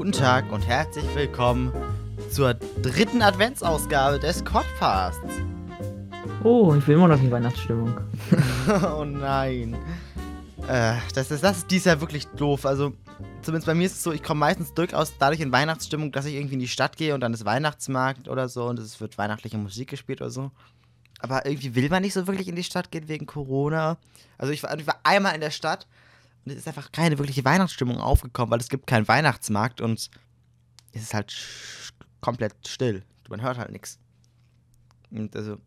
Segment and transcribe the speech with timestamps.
[0.00, 1.70] Guten Tag und herzlich willkommen
[2.30, 5.20] zur dritten Adventsausgabe des Podcasts.
[6.42, 8.00] Oh, ich will immer noch in Weihnachtsstimmung.
[8.96, 9.76] oh nein.
[10.66, 12.64] Äh, das, ist, das ist dieses Jahr wirklich doof.
[12.64, 12.94] Also,
[13.42, 16.32] zumindest bei mir ist es so, ich komme meistens durchaus dadurch in Weihnachtsstimmung, dass ich
[16.32, 19.58] irgendwie in die Stadt gehe und dann ist Weihnachtsmarkt oder so und es wird weihnachtliche
[19.58, 20.50] Musik gespielt oder so.
[21.18, 23.98] Aber irgendwie will man nicht so wirklich in die Stadt gehen wegen Corona.
[24.38, 25.86] Also ich war, ich war einmal in der Stadt
[26.44, 30.10] und es ist einfach keine wirkliche Weihnachtsstimmung aufgekommen, weil es gibt keinen Weihnachtsmarkt und
[30.92, 31.34] es ist halt
[32.20, 33.04] komplett still.
[33.28, 33.98] Man hört halt nichts.
[35.10, 35.58] Und also,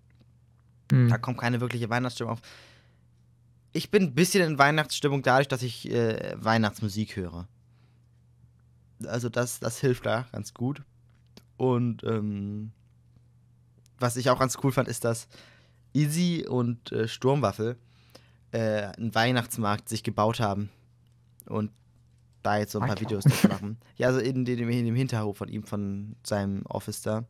[0.92, 1.10] hm.
[1.10, 2.42] da kommt keine wirkliche Weihnachtsstimmung auf.
[3.72, 7.48] Ich bin ein bisschen in Weihnachtsstimmung dadurch, dass ich äh, Weihnachtsmusik höre.
[9.06, 10.84] Also das, das hilft da ganz gut.
[11.58, 12.72] Und ähm,
[14.00, 15.28] was ich auch ganz cool fand, ist, dass
[15.94, 17.78] Easy und äh, Sturmwaffel
[18.54, 20.70] äh, einen Weihnachtsmarkt sich gebaut haben
[21.48, 21.72] und
[22.44, 23.00] da jetzt so ein paar.
[23.00, 23.78] Videos davon machen.
[23.98, 27.24] Ja, also in, in, in, dem Hinterhof von ihm, von seinem Office da.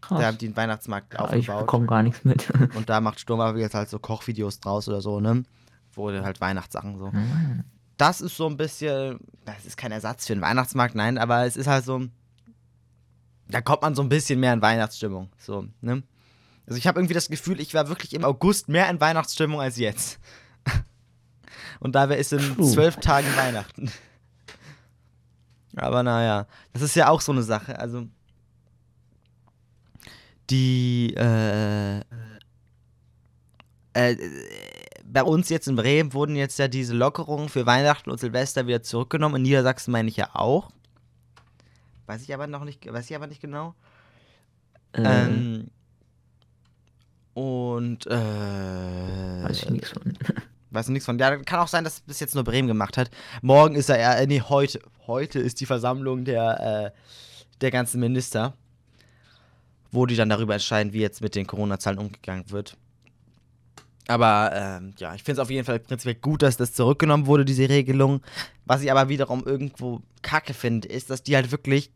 [0.00, 0.18] Krass.
[0.20, 1.40] Da haben die einen Weihnachtsmarkt ja, aufgebaut.
[1.40, 2.50] Ich bekomme gar nichts mit.
[2.74, 5.44] und da macht Sturmwaffel jetzt halt so Kochvideos draus oder so, ne?
[5.92, 7.10] Wo halt Weihnachtssachen so.
[7.10, 7.64] Mhm.
[7.98, 11.56] Das ist so ein bisschen, das ist kein Ersatz für einen Weihnachtsmarkt, nein, aber es
[11.56, 12.02] ist halt so,
[13.48, 16.02] da kommt man so ein bisschen mehr in Weihnachtsstimmung, so, ne?
[16.66, 19.76] Also ich habe irgendwie das Gefühl, ich war wirklich im August mehr in Weihnachtsstimmung als
[19.76, 20.18] jetzt.
[21.80, 22.70] Und dabei ist in Puh.
[22.70, 23.90] zwölf Tagen Weihnachten.
[25.76, 27.78] Aber naja, das ist ja auch so eine Sache.
[27.78, 28.06] Also
[30.50, 32.00] die äh,
[33.94, 34.16] äh,
[35.04, 38.82] bei uns jetzt in Bremen wurden jetzt ja diese Lockerungen für Weihnachten und Silvester wieder
[38.82, 39.36] zurückgenommen.
[39.36, 40.70] In Niedersachsen meine ich ja auch.
[42.06, 43.74] Weiß ich aber noch nicht, weiß ich aber nicht genau.
[44.94, 45.70] Ähm, ähm
[47.34, 50.02] und äh, weiß ich nichts von.
[50.70, 51.18] Weiß nichts von.
[51.18, 53.10] Ja, kann auch sein, dass bis jetzt nur Bremen gemacht hat.
[53.42, 54.80] Morgen ist er, äh, nee, heute.
[55.06, 56.98] Heute ist die Versammlung der, äh,
[57.60, 58.54] der ganzen Minister,
[59.90, 62.78] wo die dann darüber entscheiden, wie jetzt mit den Corona-Zahlen umgegangen wird.
[64.08, 67.44] Aber ähm, ja, ich finde es auf jeden Fall prinzipiell gut, dass das zurückgenommen wurde,
[67.44, 68.22] diese Regelung.
[68.64, 71.90] Was ich aber wiederum irgendwo kacke finde, ist, dass die halt wirklich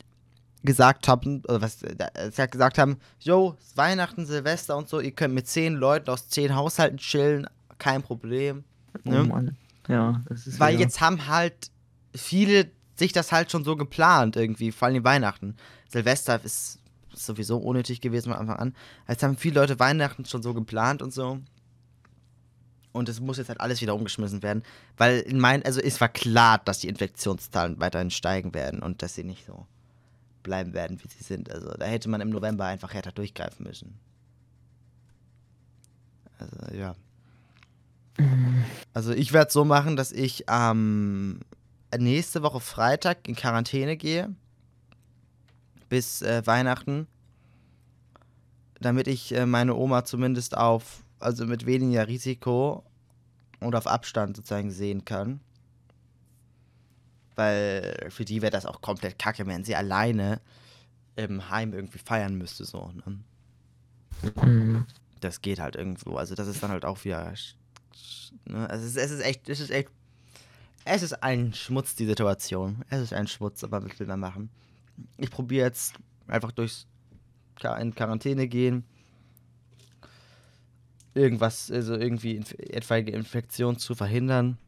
[0.62, 1.96] gesagt haben, oder was äh,
[2.36, 6.54] halt gesagt haben, yo, Weihnachten, Silvester und so, ihr könnt mit zehn Leuten aus zehn
[6.54, 7.46] Haushalten chillen,
[7.78, 8.64] kein Problem.
[9.04, 9.22] Ne?
[9.22, 9.56] Oh Mann.
[9.88, 10.84] Ja, das ist Weil wieder.
[10.84, 11.70] jetzt haben halt
[12.14, 15.56] viele sich das halt schon so geplant irgendwie, vor allem Weihnachten.
[15.88, 16.78] Silvester ist
[17.12, 18.74] sowieso unnötig gewesen von Anfang an.
[19.08, 21.38] Jetzt haben viele Leute Weihnachten schon so geplant und so.
[22.92, 24.62] Und es muss jetzt halt alles wieder umgeschmissen werden.
[24.96, 29.14] Weil in mein, also es war klar, dass die Infektionszahlen weiterhin steigen werden und dass
[29.14, 29.66] sie nicht so
[30.46, 31.50] bleiben werden, wie sie sind.
[31.50, 33.98] Also da hätte man im November einfach härter durchgreifen müssen.
[36.38, 36.94] Also ja.
[38.94, 41.40] Also ich werde es so machen, dass ich ähm,
[41.98, 44.34] nächste Woche Freitag in Quarantäne gehe.
[45.88, 47.08] Bis äh, Weihnachten.
[48.80, 52.84] Damit ich äh, meine Oma zumindest auf, also mit weniger Risiko
[53.60, 55.40] und auf Abstand sozusagen sehen kann.
[57.36, 60.40] Weil für die wäre das auch komplett kacke, wenn sie alleine
[61.14, 62.92] im Heim irgendwie feiern müsste, so.
[62.92, 63.20] Ne?
[64.42, 64.86] Mhm.
[65.20, 66.16] Das geht halt irgendwo.
[66.16, 67.32] Also das ist dann halt auch wieder.
[68.46, 68.68] Ne?
[68.68, 69.90] Also es ist, es ist echt, es ist echt.
[70.84, 72.84] Es ist ein Schmutz, die Situation.
[72.90, 74.50] Es ist ein Schmutz, aber was will man machen?
[75.18, 75.94] Ich probiere jetzt
[76.28, 76.86] einfach durchs
[77.80, 78.84] in Quarantäne gehen.
[81.14, 84.58] Irgendwas, also irgendwie etwaige Infektion zu verhindern.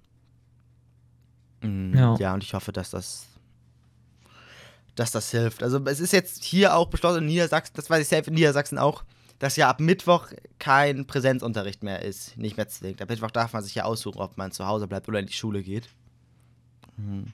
[1.62, 2.16] Mhm, ja.
[2.18, 3.26] ja, und ich hoffe, dass das
[4.98, 5.62] dass das hilft.
[5.62, 8.78] Also es ist jetzt hier auch beschlossen in Niedersachsen, das weiß ich selbst in Niedersachsen
[8.78, 9.04] auch,
[9.38, 13.00] dass ja ab Mittwoch kein Präsenzunterricht mehr ist, nicht mehr zwingend.
[13.02, 15.32] Ab Mittwoch darf man sich ja aussuchen, ob man zu Hause bleibt oder in die
[15.32, 15.88] Schule geht.
[16.96, 17.26] Mhm.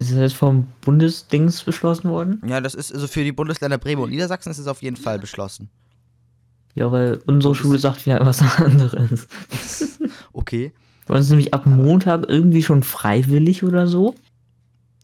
[0.00, 2.42] Ist das jetzt vom Bundesdings beschlossen worden?
[2.44, 5.20] Ja, das ist also für die Bundesländer Bremen und Niedersachsen ist es auf jeden Fall
[5.20, 5.70] beschlossen.
[6.74, 9.28] Ja, weil unsere Schule sagt ja was anderes.
[10.32, 10.72] okay.
[11.06, 14.14] Bei uns nämlich ab Montag irgendwie schon freiwillig oder so.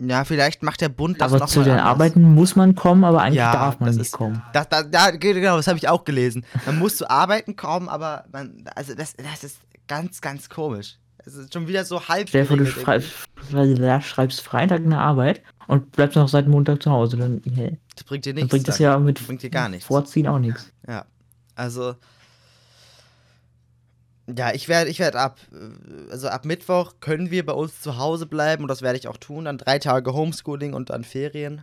[0.00, 1.87] Ja, vielleicht macht der Bund das Aber zu den anders.
[1.87, 4.43] Arbeiten muss man kommen, aber eigentlich ja, darf man nicht ist, kommen.
[4.52, 6.44] Das, das, ja, genau, das habe ich auch gelesen.
[6.67, 9.58] Man muss zu Arbeiten kommen, aber man, also das, das ist
[9.88, 10.99] ganz, ganz komisch.
[11.19, 12.28] Es ist schon wieder so halb.
[12.28, 13.12] Stell du schreibst,
[14.06, 17.17] schreibst Freitag eine Arbeit und bleibst noch seit Montag zu Hause.
[17.17, 17.78] Dann, hey.
[17.94, 18.49] Das bringt dir nichts.
[18.49, 19.87] Dann bringt das ja mit bringt dir gar nichts.
[19.87, 20.72] Vorziehen auch nichts.
[20.87, 21.06] Ja.
[21.56, 21.96] Also,
[24.36, 27.98] ja, ich werde ich werd ab, äh, also ab Mittwoch können wir bei uns zu
[27.98, 29.46] Hause bleiben und das werde ich auch tun.
[29.46, 31.62] Dann drei Tage Homeschooling und dann Ferien.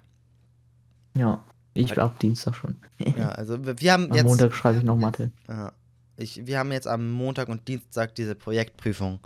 [1.16, 2.78] Ja, ich glaube Dienstag schon.
[3.18, 4.22] ja, also wir haben am jetzt.
[4.22, 5.32] Am Montag schreibe ich noch Mathe.
[5.48, 5.72] Ja,
[6.18, 9.20] ich, wir haben jetzt am Montag und Dienstag diese Projektprüfung,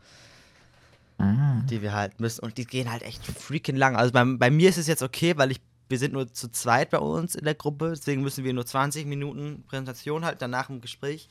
[1.18, 1.62] ah.
[1.70, 2.44] die wir halt müssen.
[2.44, 3.96] Und die gehen halt echt freaking lang.
[3.96, 6.92] Also bei, bei mir ist es jetzt okay, weil ich wir sind nur zu zweit
[6.92, 10.82] bei uns in der Gruppe, deswegen müssen wir nur 20 Minuten Präsentation halten, danach im
[10.82, 11.28] Gespräch.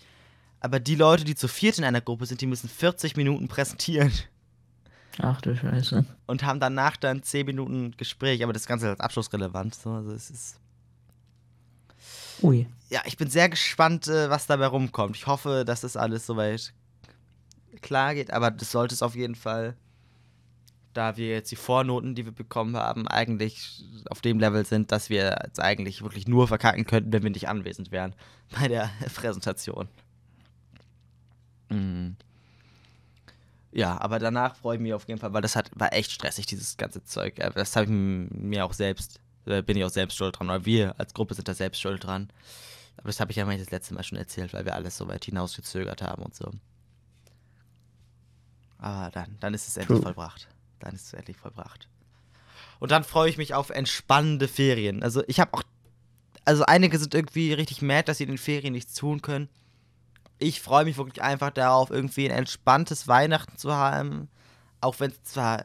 [0.60, 4.12] Aber die Leute, die zu viert in einer Gruppe sind, die müssen 40 Minuten präsentieren.
[5.20, 6.04] Ach du Scheiße.
[6.26, 9.74] Und haben danach dann 10 Minuten Gespräch, aber das Ganze als abschlussrelevant.
[9.74, 10.60] So, also es ist.
[12.42, 12.66] Ui.
[12.88, 15.16] Ja, ich bin sehr gespannt, äh, was dabei rumkommt.
[15.16, 16.72] Ich hoffe, dass das alles soweit
[17.82, 19.76] klar geht, aber das sollte es auf jeden Fall
[20.98, 25.10] da wir jetzt die Vornoten, die wir bekommen haben, eigentlich auf dem Level sind, dass
[25.10, 28.14] wir jetzt eigentlich wirklich nur verkacken könnten, wenn wir nicht anwesend wären
[28.50, 29.88] bei der Präsentation.
[31.68, 32.16] Mhm.
[33.72, 36.46] Ja, aber danach freue ich mich auf jeden Fall, weil das hat, war echt stressig,
[36.46, 37.36] dieses ganze Zeug.
[37.36, 40.98] Das habe ich mir auch selbst, äh, bin ich auch selbst schuld dran, oder wir
[40.98, 42.30] als Gruppe sind da selbst schuld dran.
[42.96, 45.06] Aber das habe ich ja mal das letzte Mal schon erzählt, weil wir alles so
[45.06, 46.50] weit hinausgezögert haben und so.
[48.78, 50.48] Aber dann, dann ist es endlich vollbracht.
[50.80, 51.88] Dann ist es endlich vollbracht.
[52.80, 55.02] Und dann freue ich mich auf entspannende Ferien.
[55.02, 55.62] Also ich habe auch,
[56.44, 59.48] also einige sind irgendwie richtig mad, dass sie in den Ferien nichts tun können.
[60.38, 64.28] Ich freue mich wirklich einfach darauf, irgendwie ein entspanntes Weihnachten zu haben.
[64.80, 65.64] Auch wenn es zwar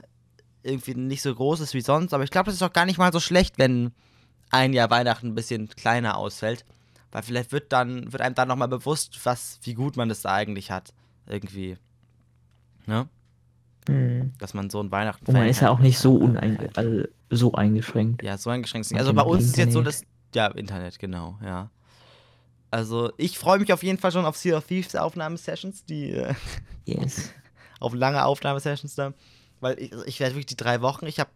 [0.64, 2.98] irgendwie nicht so groß ist wie sonst, aber ich glaube, das ist auch gar nicht
[2.98, 3.92] mal so schlecht, wenn
[4.50, 6.66] ein Jahr Weihnachten ein bisschen kleiner ausfällt.
[7.12, 10.34] Weil vielleicht wird dann, wird einem dann nochmal bewusst, was, wie gut man das da
[10.34, 10.94] eigentlich hat.
[11.28, 11.78] Irgendwie.
[12.88, 13.08] Ne?
[13.88, 14.34] Mhm.
[14.40, 15.26] Dass man so ein Weihnachten.
[15.28, 18.24] Und man ist ja auch nicht so, uneinge also so eingeschränkt.
[18.24, 18.94] Ja, so eingeschränkt.
[18.96, 19.52] Also bei uns Internet.
[19.52, 20.04] ist jetzt so das.
[20.34, 21.70] Ja, Internet, genau, ja.
[22.74, 26.10] Also ich freue mich auf jeden Fall schon auf Sea of Thieves Aufnahmesessions, die.
[26.10, 26.34] Äh,
[26.86, 27.32] yes.
[27.80, 29.14] auf lange Aufnahmesessions da.
[29.60, 31.30] Weil ich, ich werde wirklich die drei Wochen, ich habe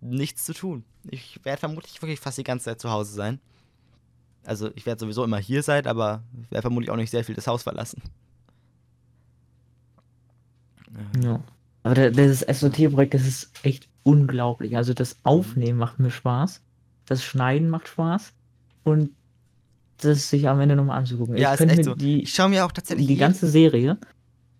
[0.00, 0.82] nichts zu tun.
[1.10, 3.38] Ich werde vermutlich wirklich fast die ganze Zeit zu Hause sein.
[4.46, 7.48] Also ich werde sowieso immer hier sein, aber werde vermutlich auch nicht sehr viel das
[7.48, 8.00] Haus verlassen.
[11.22, 11.42] Ja.
[11.82, 14.74] Aber das SOT-Projekt, das ist echt unglaublich.
[14.74, 16.62] Also das Aufnehmen macht mir Spaß,
[17.04, 18.32] das Schneiden macht Spaß
[18.84, 19.10] und
[19.98, 21.36] das sich am Ende nochmal anzugucken.
[21.36, 21.94] Ja, ich ist echt so.
[21.94, 23.98] Die, ich schaue mir auch tatsächlich die ganze Serie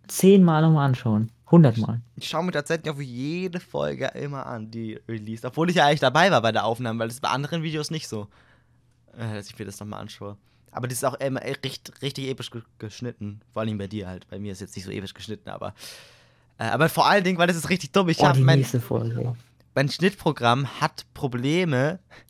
[0.09, 1.31] zehnmal nochmal anschauen.
[1.51, 2.01] Hundertmal.
[2.17, 5.45] Ich schaue mir tatsächlich auch jede Folge immer an, die released.
[5.45, 8.09] Obwohl ich ja eigentlich dabei war bei der Aufnahme, weil das bei anderen Videos nicht
[8.09, 8.27] so,
[9.17, 10.37] äh, dass ich mir das nochmal anschaue.
[10.73, 13.41] Aber das ist auch immer richtig, richtig episch geschnitten.
[13.53, 14.29] Vor allem bei dir halt.
[14.29, 15.73] Bei mir ist jetzt nicht so episch geschnitten, aber
[16.59, 18.09] äh, aber vor allen Dingen, weil das ist richtig dumm.
[18.09, 18.65] Ich oh, habe mein,
[19.75, 22.26] mein Schnittprogramm hat Probleme äh,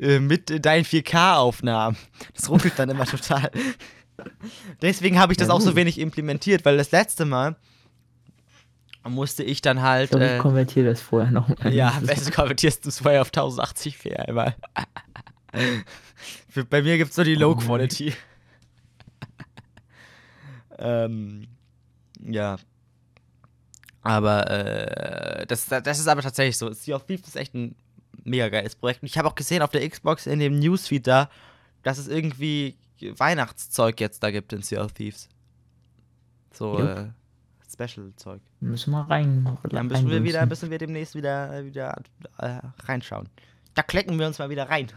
[0.00, 1.96] mit deinen 4K-Aufnahmen.
[2.34, 3.50] Das ruckelt dann immer total.
[4.80, 7.56] Deswegen habe ich das ja, auch so wenig implementiert, weil das letzte Mal
[9.08, 10.04] musste ich dann halt.
[10.04, 11.48] Ich, glaub, ich äh, konvertiere das vorher noch.
[11.48, 11.72] Mal.
[11.72, 14.54] Ja, am besten konvertierst du es vorher auf 1080p einmal.
[16.68, 18.14] Bei mir gibt es nur die Low Quality.
[20.78, 21.46] ähm,
[22.22, 22.58] ja,
[24.02, 26.72] aber äh, das, das ist aber tatsächlich so.
[26.72, 27.74] Sea of Thieves ist echt ein
[28.24, 29.02] mega geiles Projekt.
[29.02, 31.30] Und ich habe auch gesehen auf der Xbox in dem Newsfeed da,
[31.82, 35.28] dass es irgendwie Weihnachtszeug jetzt da gibt in Sea of Thieves.
[36.52, 37.08] So äh,
[37.72, 38.40] Special-Zeug.
[38.60, 39.58] Müssen wir rein.
[39.70, 42.02] Dann müssen wir wieder, müssen wir demnächst wieder, wieder
[42.38, 43.28] äh, reinschauen.
[43.74, 44.88] Da klecken wir uns mal wieder rein.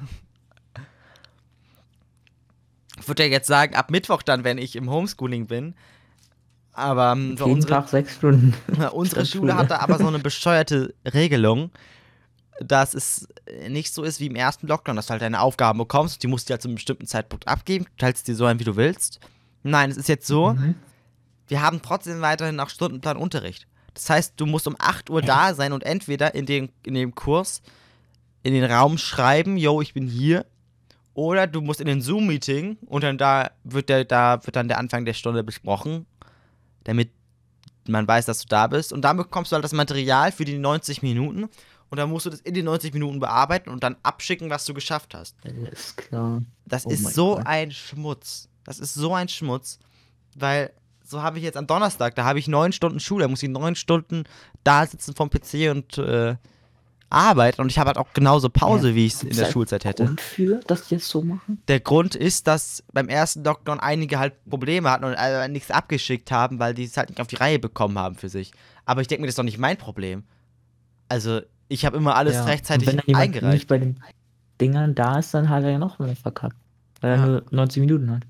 [3.00, 5.76] Ich würde ja jetzt sagen, ab Mittwoch dann, wenn ich im Homeschooling bin,
[6.74, 8.54] aber ähm, Jeden unsere, Tag sechs Stunden.
[8.92, 11.72] unsere Schule hatte aber so eine bescheuerte Regelung,
[12.60, 13.28] dass es
[13.68, 16.50] nicht so ist wie im ersten Lockdown, dass du halt deine Aufgaben bekommst, die musst
[16.50, 19.20] du halt zu einem bestimmten Zeitpunkt abgeben, teilst dir so ein, wie du willst.
[19.64, 20.76] Nein, es ist jetzt so, mhm.
[21.48, 23.68] wir haben trotzdem weiterhin nach Stundenplan Unterricht.
[23.94, 27.14] Das heißt, du musst um 8 Uhr da sein und entweder in dem, in dem
[27.16, 27.62] Kurs
[28.42, 30.46] in den Raum schreiben, yo, ich bin hier,
[31.14, 34.80] oder du musst in den Zoom-Meeting und dann da wird der, da wird dann der
[34.80, 36.08] Anfang der Stunde besprochen
[36.84, 37.12] damit
[37.88, 38.94] man weiß, dass du da bist.
[38.94, 41.50] Und dann bekommst du halt das Material für die 90 Minuten.
[41.94, 44.74] Und dann musst du das in den 90 Minuten bearbeiten und dann abschicken, was du
[44.74, 45.36] geschafft hast.
[45.72, 46.42] Ist klar.
[46.66, 47.46] Das oh ist so Gott.
[47.46, 48.50] ein Schmutz.
[48.64, 49.78] Das ist so ein Schmutz.
[50.36, 50.72] Weil
[51.06, 53.50] so habe ich jetzt am Donnerstag, da habe ich neun Stunden Schule, da muss ich
[53.50, 54.24] neun Stunden
[54.64, 56.36] da sitzen vom PC und äh,
[57.12, 59.86] arbeiten und ich habe halt auch genauso Pause, ja, wie ich es in der Schulzeit
[59.86, 60.06] hätte.
[60.06, 61.62] Grund für, dass die es so machen?
[61.68, 66.32] Der Grund ist, dass beim ersten Lockdown einige halt Probleme hatten und also nichts abgeschickt
[66.32, 68.52] haben, weil die es halt nicht auf die Reihe bekommen haben für sich.
[68.84, 70.24] Aber ich denke mir, das ist doch nicht mein Problem.
[71.08, 71.42] Also,
[71.74, 72.44] ich habe immer alles ja.
[72.44, 73.42] rechtzeitig und wenn eingereicht.
[73.44, 74.00] Wenn nicht bei den
[74.62, 76.56] Dingern da ist, dann hat er ja noch mehr verkackt.
[77.02, 77.24] Weil ja.
[77.24, 78.24] er nur 90 Minuten hat.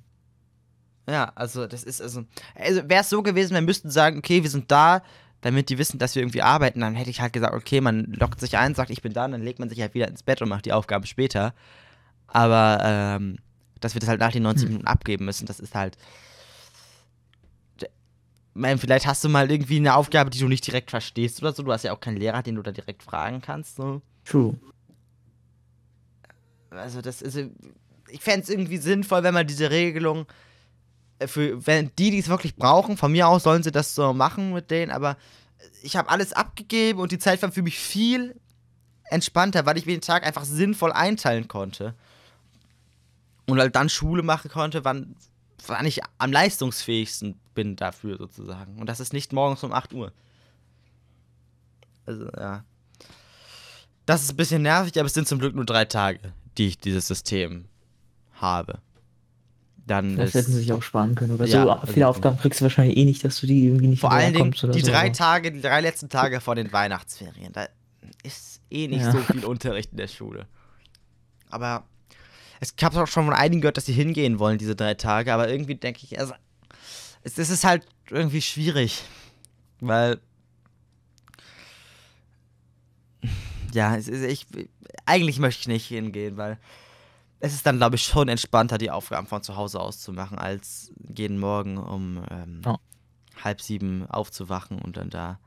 [1.10, 2.24] Ja, also das ist also,
[2.56, 5.04] also wäre es so gewesen, wir müssten sagen, okay, wir sind da,
[5.42, 8.40] damit die wissen, dass wir irgendwie arbeiten, dann hätte ich halt gesagt, okay, man lockt
[8.40, 10.42] sich ein, sagt, ich bin da, und dann legt man sich halt wieder ins Bett
[10.42, 11.54] und macht die Aufgabe später.
[12.28, 13.38] Aber ähm,
[13.82, 14.70] dass wir das halt nach den 90 hm.
[14.70, 15.98] Minuten abgeben müssen, das ist halt.
[18.54, 21.64] Man, vielleicht hast du mal irgendwie eine Aufgabe, die du nicht direkt verstehst oder so.
[21.64, 23.78] Du hast ja auch keinen Lehrer, den du da direkt fragen kannst.
[23.78, 24.02] So.
[24.26, 24.56] True.
[26.70, 27.38] also das ist,
[28.10, 30.28] ich fände es irgendwie sinnvoll, wenn man diese Regelung
[31.20, 34.14] äh, für, wenn die, die es wirklich brauchen, von mir aus sollen sie das so
[34.14, 35.18] machen mit denen, aber
[35.82, 38.40] ich habe alles abgegeben und die Zeit war für mich viel
[39.06, 41.94] entspannter, weil ich mir den Tag einfach sinnvoll einteilen konnte.
[43.46, 45.16] Und halt dann Schule machen konnte, wann,
[45.68, 48.80] wann ich am leistungsfähigsten bin dafür sozusagen.
[48.80, 50.12] Und das ist nicht morgens um 8 Uhr.
[52.06, 52.64] Also, ja.
[54.06, 56.20] Das ist ein bisschen nervig, aber es sind zum Glück nur drei Tage,
[56.58, 57.66] die ich dieses System
[58.34, 58.80] habe.
[59.86, 61.34] Dann Das hätten sie sich auch sparen können.
[61.36, 63.88] Oder Ja, so also- viele Aufgaben kriegst du wahrscheinlich eh nicht, dass du die irgendwie
[63.88, 67.52] nicht vor allen Dingen die so, drei Tage, die drei letzten Tage vor den Weihnachtsferien.
[67.54, 67.68] Da
[68.24, 69.12] ist eh nicht Ja.
[69.12, 70.48] so viel Unterricht in der Schule.
[71.50, 71.84] Aber
[72.64, 75.34] es ich habe auch schon von einigen gehört, dass sie hingehen wollen, diese drei Tage.
[75.34, 76.34] Aber irgendwie denke ich, also,
[77.22, 79.04] es, es ist halt irgendwie schwierig.
[79.80, 80.20] Weil.
[83.74, 84.46] Ja, ist, ich,
[85.06, 86.60] eigentlich möchte ich nicht hingehen, weil
[87.40, 90.38] es ist dann, glaube ich, schon entspannter, die Aufgaben von zu Hause aus zu machen,
[90.38, 92.78] als jeden Morgen um ähm, Ja.
[93.44, 95.40] halb sieben aufzuwachen und dann da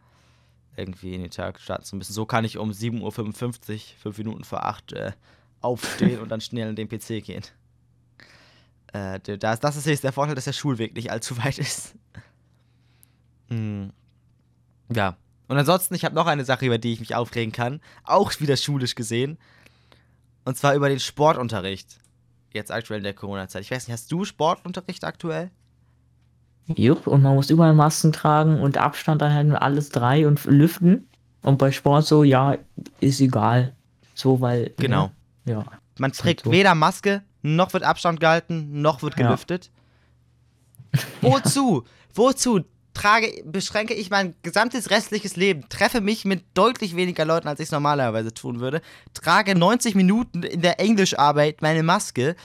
[0.77, 2.13] irgendwie in den Tag starten zu müssen.
[2.13, 5.13] So kann ich um 7.55 Uhr, fünf Minuten vor acht, äh,
[5.61, 7.43] aufstehen und dann schnell in den PC gehen.
[8.93, 11.95] Äh, das, das ist jetzt der Vorteil, dass der Schulweg nicht allzu weit ist.
[13.49, 13.93] Hm.
[14.93, 15.17] Ja.
[15.49, 17.81] Und ansonsten, ich habe noch eine Sache, über die ich mich aufregen kann.
[18.05, 19.39] Auch wieder schulisch gesehen.
[20.45, 21.99] Und zwar über den Sportunterricht.
[22.53, 23.63] Jetzt aktuell in der Corona-Zeit.
[23.63, 25.51] Ich weiß nicht, hast du Sportunterricht aktuell?
[26.75, 31.07] Jupp, und man muss überall Masken tragen und Abstand anhalten und alles drei und lüften.
[31.43, 32.57] Und bei Sport so, ja,
[33.01, 33.77] ist egal.
[34.15, 34.73] So, weil.
[34.79, 35.13] Genau.
[35.47, 35.65] Ja.
[35.99, 39.27] Man halt trägt weder Maske, noch wird Abstand gehalten, noch wird Ja.
[39.29, 39.71] gelüftet.
[41.23, 41.85] Wozu?
[42.15, 47.61] Wozu trage, beschränke ich mein gesamtes restliches Leben, treffe mich mit deutlich weniger Leuten, als
[47.61, 48.81] ich es normalerweise tun würde,
[49.13, 52.37] trage 90 Minuten in der Englischarbeit meine Maske,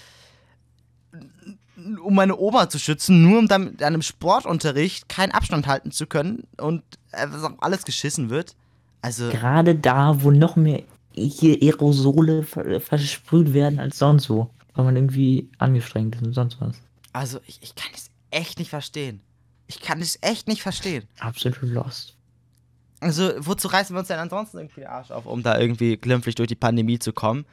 [2.03, 6.05] um meine Oma zu schützen, nur um dann in einem Sportunterricht keinen Abstand halten zu
[6.05, 8.55] können und äh, was auch alles geschissen wird.
[9.01, 14.49] Also, Gerade da, wo noch mehr hier Aerosole ver versprüht werden als sonst wo.
[14.73, 16.77] Weil man irgendwie angestrengt ist und sonst was.
[17.11, 19.21] also ich, ich kann es echt nicht verstehen.
[19.67, 21.07] Ich kann es echt nicht verstehen.
[21.19, 22.15] Absolut lost.
[23.01, 26.35] Also, wozu reißen wir uns denn ansonsten irgendwie den Arsch auf, um da irgendwie glimpflich
[26.35, 27.45] durch die Pandemie zu kommen?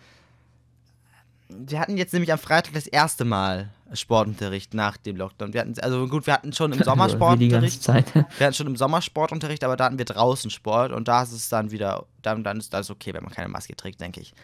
[1.48, 5.52] Wir hatten jetzt nämlich am Freitag das erste Mal Sportunterricht nach dem Lockdown.
[5.52, 7.86] Wir hatten, also gut, wir hatten schon im Sommer Also, ganze Sportunterricht.
[7.86, 11.32] Wir hatten schon im Sommer Sportunterricht, aber da hatten wir draußen Sport und da ist
[11.32, 14.34] es dann wieder, dann, dann ist das okay, wenn man keine Maske trägt, denke ich.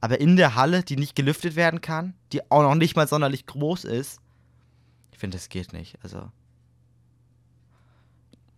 [0.00, 3.46] Aber in der Halle, die nicht gelüftet werden kann, die auch noch nicht mal sonderlich
[3.46, 4.20] groß ist,
[5.12, 5.98] ich finde, das geht nicht.
[6.02, 6.30] Also,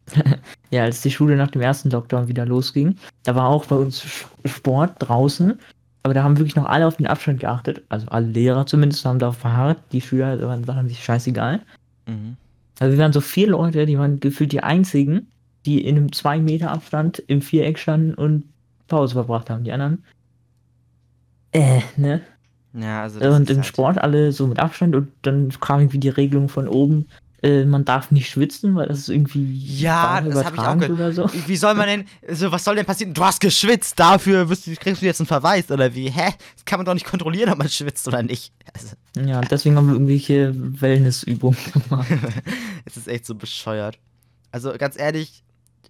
[0.70, 4.04] Ja, als die Schule nach dem ersten Lockdown wieder losging, da war auch bei uns
[4.44, 5.58] Sport draußen,
[6.02, 7.82] aber da haben wirklich noch alle auf den Abstand geachtet.
[7.88, 11.60] Also alle Lehrer zumindest haben darauf verharrt, die Schüler waren, waren sich scheißegal.
[12.06, 12.36] mhm.
[12.80, 15.28] Also wir waren so vier Leute, die waren gefühlt die einzigen,
[15.66, 18.44] die in einem 2 Meter Abstand im Viereck standen und
[18.88, 19.62] Pause verbracht haben.
[19.62, 20.02] Die anderen,
[21.52, 22.22] äh, ne?
[22.72, 23.20] ja, also.
[23.20, 26.48] das Und im halt- Sport alle so mit Abstand und dann kam irgendwie die Regelung
[26.48, 27.06] von oben,
[27.42, 31.14] äh, man darf nicht schwitzen, weil das ist irgendwie Ja, das hab ich auch gehört.
[31.14, 31.28] so.
[31.46, 33.14] Wie soll man denn, also was soll denn passieren?
[33.14, 36.08] Du hast geschwitzt, dafür wirst du, kriegst du jetzt einen Verweis oder wie?
[36.10, 36.34] Hä?
[36.54, 38.52] Das kann man doch nicht kontrollieren, ob man schwitzt oder nicht.
[38.72, 42.06] Also, Ja, deswegen haben wir irgendwelche Wellnessübungen gemacht.
[42.84, 43.98] es ist echt so bescheuert.
[44.52, 45.42] Also ganz ehrlich,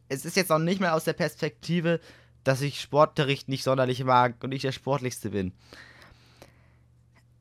[0.08, 2.00] es ist jetzt noch nicht mal aus der Perspektive,
[2.44, 5.52] dass ich Sportunterricht nicht sonderlich mag und ich der Sportlichste bin.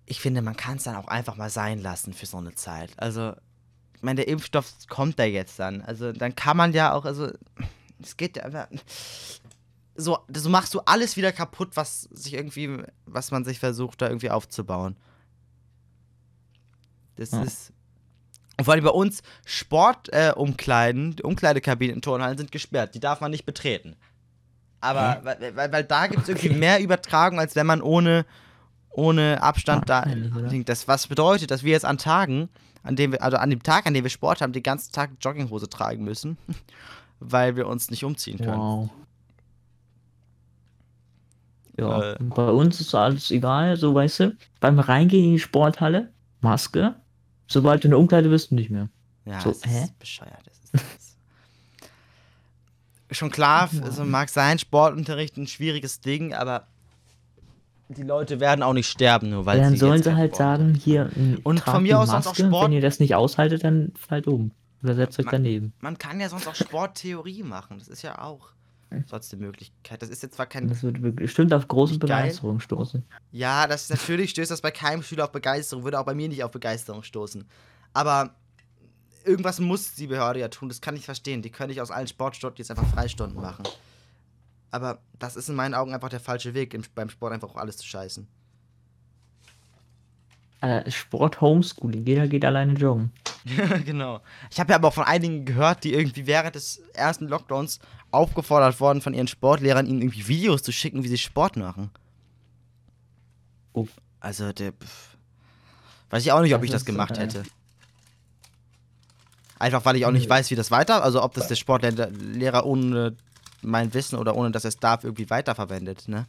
[0.06, 2.91] Ich finde, man kann es dann auch einfach mal sein lassen für so eine Zeit.
[2.98, 3.34] Also,
[4.01, 5.84] ich meine, der Impfstoff kommt da jetzt dann.
[5.84, 7.29] Also, dann kann man ja auch, also,
[8.01, 8.67] es geht ja.
[9.93, 14.08] So, so machst du alles wieder kaputt, was sich irgendwie, was man sich versucht, da
[14.08, 14.98] irgendwie aufzubauen.
[17.15, 17.43] Das Ja.
[17.43, 17.74] ist.
[18.58, 22.96] Und vor allem bei uns Sportumkleiden, äh, Umkleidekabinen in Turnhallen sind gesperrt.
[22.96, 23.96] Die darf man nicht betreten.
[24.79, 28.25] Aber, weil, weil, weil da gibt es irgendwie mehr Übertragung, als wenn man ohne,
[28.94, 30.50] ohne Abstand Ah, da.
[30.66, 32.50] Das, was bedeutet, dass wir jetzt an Tagen,
[32.84, 35.12] an dem wir, also an dem Tag, an dem wir Sport haben, den ganzen Tag
[35.22, 36.38] Jogginghose tragen müssen,
[37.20, 38.58] weil wir uns nicht umziehen können.
[38.60, 38.90] Wow.
[41.80, 42.18] Ja, Äh.
[42.20, 46.96] bei uns ist alles egal, so weißt du, beim Reingehen in die Sporthalle, Maske,
[47.48, 48.90] sobald du in der Umkleide bist, nicht mehr.
[49.26, 49.84] Ja, So, es hä?
[49.86, 50.44] ist bescheuert.
[50.74, 51.18] Es ist
[53.12, 56.68] schon klar, also mag sein, Sportunterricht ein schwieriges Ding, aber
[57.94, 60.74] die Leute werden auch nicht sterben, nur weil dann sie sollen jetzt sie halt haben.
[60.74, 63.16] sagen, hier, m, Und von mir aus sonst auch Maske, Sport- wenn ihr das nicht
[63.16, 64.52] aushaltet, dann fallt um.
[64.84, 65.74] Oder setzt euch Ma- daneben.
[65.80, 68.50] Man kann ja sonst auch Sporttheorie machen, das ist ja auch.
[69.10, 70.02] trotzdem Möglichkeit.
[70.02, 70.68] Das ist jetzt zwar kein.
[70.68, 72.24] Das wird bestimmt auf große Nicht geil.
[72.24, 73.04] Begeisterung stoßen.
[73.32, 76.44] Ja, das natürlich stößt das bei keinem Schüler auf Begeisterung, würde auch bei mir nicht
[76.44, 77.46] auf Begeisterung stoßen.
[77.94, 78.36] Aber
[79.24, 81.42] irgendwas muss die Behörde ja tun, das kann ich verstehen.
[81.42, 83.64] Die können nicht aus allen Sportstunden jetzt einfach Freistunden machen.
[84.72, 87.58] Aber das ist in meinen Augen einfach der falsche Weg, im, beim Sport einfach auch
[87.58, 88.28] alles zu scheißen.
[90.62, 93.12] Äh, Sport Homeschooling, jeder geht alleine joggen.
[93.86, 94.22] genau.
[94.50, 97.80] Ich habe ja aber auch von einigen gehört, die irgendwie während des ersten Lockdowns
[98.12, 101.90] aufgefordert wurden von ihren Sportlehrern, ihnen irgendwie Videos zu schicken, wie sie Sport machen.
[103.74, 103.88] Oh.
[104.20, 104.74] Also, der.
[104.74, 105.18] pff,
[106.12, 107.44] Weiß ich auch nicht, ob Das ich das gemacht hätte.
[109.58, 112.66] Einfach weil ich auch nicht weiß, wie das weiter, also ob das der Sportlehrer Lehrer
[112.66, 113.16] ohne
[113.62, 116.27] mein Wissen oder ohne dass er es darf, irgendwie weiterverwendet, ne?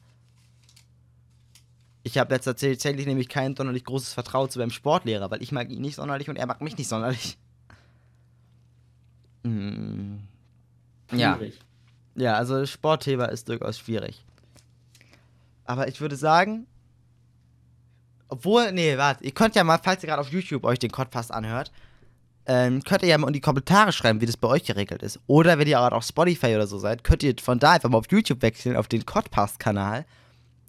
[2.04, 5.70] Ich habe letzter tatsächlich nämlich kein sonderlich großes Vertrauen zu meinem Sportlehrer, weil ich mag
[5.70, 7.38] ihn nicht sonderlich und er mag mich nicht sonderlich.
[9.44, 10.20] Hm.
[11.12, 11.36] Ja.
[11.36, 11.60] Schwierig.
[12.14, 14.24] Ja, also Sportthema ist durchaus schwierig.
[15.66, 16.66] Aber ich würde sagen,
[18.28, 21.30] obwohl, nee, warte, ihr könnt ja mal, falls ihr gerade auf YouTube euch den Podcast
[21.30, 21.70] anhört,
[22.46, 25.20] ähm, könnt ihr ja mal in die Kommentare schreiben, wie das bei euch geregelt ist.
[25.26, 27.98] Oder wenn ihr gerade auf Spotify oder so seid, könnt ihr von da einfach mal
[27.98, 30.04] auf YouTube wechseln, auf den Codcast-Kanal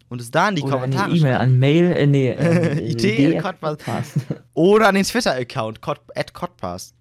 [0.09, 1.41] und es da in die Oder eine Kommentare E-Mail schreiben.
[1.41, 3.41] an Mail, äh, nee, äh, Idee.
[3.59, 4.13] Podcast.
[4.53, 5.79] Oder an den Twitter-Account,
[6.15, 6.93] at Codpass.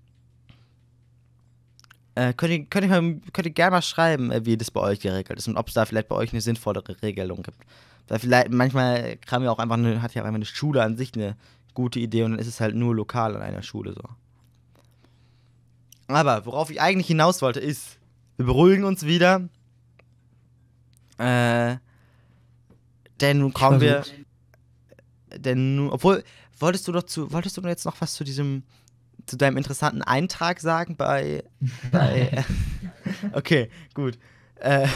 [2.15, 5.01] Äh, könnt, ihr, könnt, ihr, könnt ihr gerne mal schreiben, äh, wie das bei euch
[5.01, 7.59] geregelt ist und ob es da vielleicht bei euch eine sinnvollere Regelung gibt.
[8.09, 10.97] Weil vielleicht, manchmal kam ja auch einfach eine, hat ja auch einfach eine Schule an
[10.97, 11.37] sich eine
[11.75, 14.03] gute Idee und dann ist es halt nur lokal an einer Schule so.
[16.15, 17.99] Aber worauf ich eigentlich hinaus wollte ist,
[18.37, 19.49] wir beruhigen uns wieder.
[21.19, 21.77] Äh,
[23.21, 24.03] denn nun kommen wir
[25.37, 26.25] denn nun, obwohl,
[26.59, 28.65] wolltest du doch zu, wolltest du jetzt noch was zu diesem,
[29.27, 31.45] zu deinem interessanten Eintrag sagen bei,
[31.91, 32.45] bei
[33.33, 34.19] okay, gut.
[34.57, 34.89] Äh,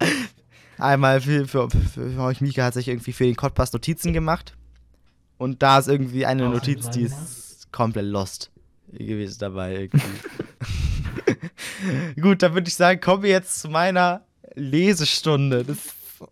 [0.78, 4.56] einmal für, für, für, für euch, Mika hat sich irgendwie für den Podcast Notizen gemacht
[5.38, 8.50] und da ist irgendwie eine Notiz, die ist komplett lost
[8.92, 10.20] gewesen dabei irgendwie.
[12.20, 14.22] gut, dann würde ich sagen, kommen wir jetzt zu meiner
[14.54, 15.64] Lesestunde.
[15.64, 15.78] Das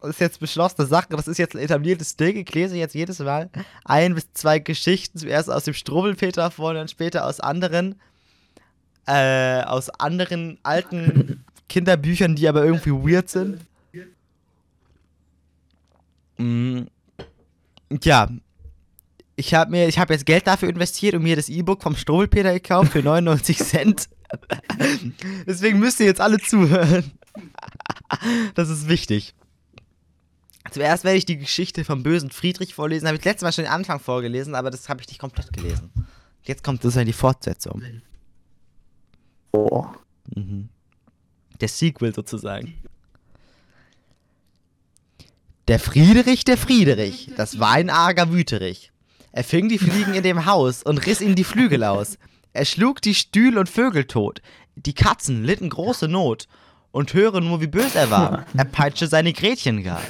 [0.03, 1.09] ist jetzt beschlossene Sache.
[1.11, 2.37] Das ist jetzt ein etabliertes Ding.
[2.37, 3.51] Ich lese jetzt jedes Mal
[3.85, 5.19] ein bis zwei Geschichten.
[5.19, 8.01] Zuerst aus dem Strubbelpeter vor und dann später aus anderen,
[9.07, 13.61] äh, aus anderen alten Kinderbüchern, die aber irgendwie weird sind.
[16.41, 16.83] Mm.
[18.05, 18.29] Ja.
[19.39, 22.53] Ich habe mir, ich habe jetzt Geld dafür investiert und mir das E-Book vom Strubbelpeter
[22.53, 24.09] gekauft für 99 Cent.
[25.47, 27.13] Deswegen müsst ihr jetzt alle zuhören.
[28.55, 29.35] Das ist wichtig.
[30.73, 33.07] Zuerst werde ich die Geschichte vom bösen Friedrich vorlesen.
[33.07, 35.93] Habe ich letztes Mal schon den Anfang vorgelesen, aber das habe ich nicht komplett gelesen.
[36.43, 37.81] Jetzt kommt sozusagen die Fortsetzung.
[39.53, 39.87] Oh.
[40.35, 40.69] Mhm.
[41.61, 42.75] Der Sequel sozusagen.
[45.69, 48.91] Der Friedrich, der Friedrich, das war ein arger Wüterich.
[49.39, 52.19] Er fing die Fliegen in dem Haus und riss ihnen die Flügel aus.
[52.53, 54.43] Er schlug die Stühl und Vögel tot.
[54.75, 56.49] Die Katzen litten große Not.
[56.91, 58.47] Und höre nur, wie bös er war.
[58.57, 60.03] Er peitschte seine Gretchen gar.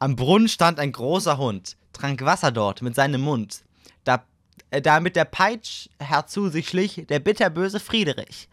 [0.00, 3.64] Am Brunnen stand ein großer Hund, trank Wasser dort mit seinem Mund.
[4.04, 4.22] Da,
[4.68, 8.50] äh, da mit der Peitsch herzu sich schlich der bitterböse Friedrich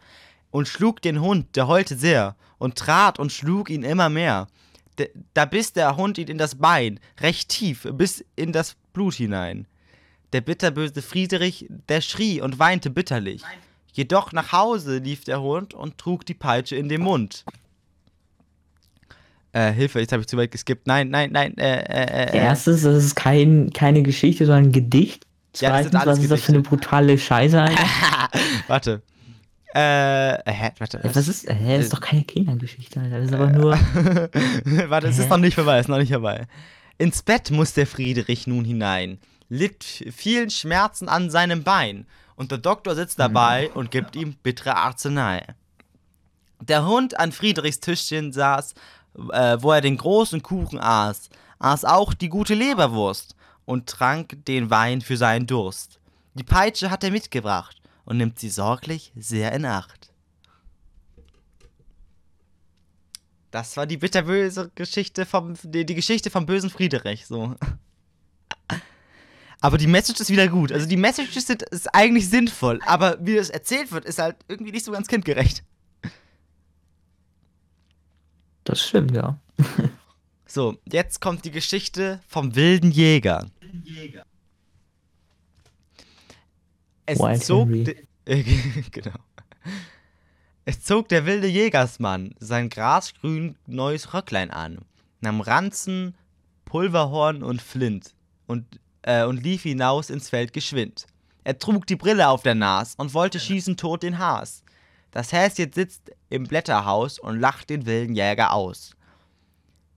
[0.50, 4.46] und schlug den Hund, der heulte sehr, und trat und schlug ihn immer mehr.
[4.98, 9.12] D da biss der Hund ihn in das Bein, recht tief, bis in das Blut
[9.12, 9.66] hinein.
[10.32, 13.42] Der bitterböse Friedrich, der schrie und weinte bitterlich.
[13.92, 17.44] Jedoch nach Hause lief der Hund und trug die Peitsche in den Mund.
[19.52, 20.86] Äh, Hilfe, jetzt habe ich zu weit geskippt.
[20.86, 22.36] Nein, nein, nein, äh, äh, äh.
[22.36, 25.26] Erstens, das ist kein, keine Geschichte, sondern ein Gedicht.
[25.56, 27.82] Ja, Zweitens, alles was ist das für eine brutale Scheiße, Alter?
[28.68, 29.02] Warte.
[29.72, 31.00] Äh, hä, warte.
[31.02, 33.18] Ja, was ist, hä, das ist doch keine Kindergeschichte, Alter.
[33.20, 33.72] Das ist aber nur.
[34.88, 36.46] Warte, es ist noch nicht vorbei, es ist noch nicht vorbei.
[36.98, 39.18] Ins Bett muss der Friedrich nun hinein,
[39.50, 44.74] litt vielen Schmerzen an seinem Bein, und der Doktor sitzt dabei und gibt ihm bittere
[44.74, 45.46] Arznei.
[46.58, 48.72] Der Hund an Friedrichs Tischchen saß,
[49.30, 53.36] äh, wo er den großen Kuchen aß, aß auch die gute Leberwurst
[53.66, 56.00] und trank den Wein für seinen Durst.
[56.32, 60.10] Die Peitsche hat er mitgebracht und nimmt sie sorglich sehr in Acht.
[63.50, 67.54] Das war die bitterböse Geschichte vom, die, die Geschichte vom bösen Friedrich, so.
[69.60, 70.72] Aber die Message ist wieder gut.
[70.72, 74.72] Also die Message ist, ist eigentlich sinnvoll, aber wie es erzählt wird, ist halt irgendwie
[74.72, 75.62] nicht so ganz kindgerecht.
[78.64, 79.38] Das stimmt, ja.
[80.46, 83.46] So, jetzt kommt die Geschichte vom wilden Jäger.
[87.06, 87.68] Es Wild zog.
[88.90, 89.18] Genau.
[90.64, 94.78] Es zog der wilde Jägersmann sein grasgrün neues Röcklein an,
[95.20, 96.16] nahm Ranzen,
[96.64, 98.14] Pulverhorn und Flint
[98.46, 101.06] und, äh, und lief hinaus ins Feld geschwind.
[101.44, 104.62] Er trug die Brille auf der Nas und wollte schießen tot den Haas.
[105.10, 108.94] Das Häschen sitzt im Blätterhaus und lacht den wilden Jäger aus.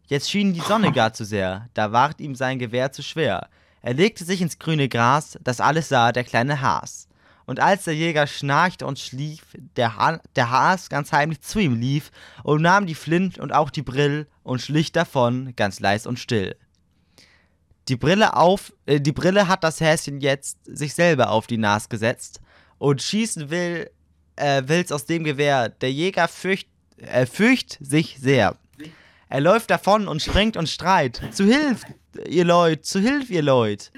[0.07, 3.49] Jetzt schien die Sonne gar zu sehr, da ward ihm sein Gewehr zu schwer.
[3.81, 7.07] Er legte sich ins grüne Gras, das alles sah der kleine Haas.
[7.45, 9.43] Und als der Jäger schnarchte und schlief,
[9.75, 12.11] der, ha der Haas ganz heimlich zu ihm lief
[12.43, 16.55] und nahm die Flint und auch die Brill und schlich davon, ganz leis und still.
[17.89, 21.89] Die Brille auf, äh, die Brille hat das Häschen jetzt sich selber auf die Nas
[21.89, 22.39] gesetzt
[22.77, 23.89] und schießen will,
[24.35, 25.69] äh, will's aus dem Gewehr.
[25.69, 26.67] Der Jäger fürcht,
[26.97, 28.55] äh, fürcht sich sehr.
[29.29, 31.21] Er läuft davon und springt und streit.
[31.31, 31.81] Zu Hilf,
[32.27, 33.91] ihr Leut, zu Hilf, ihr Leut.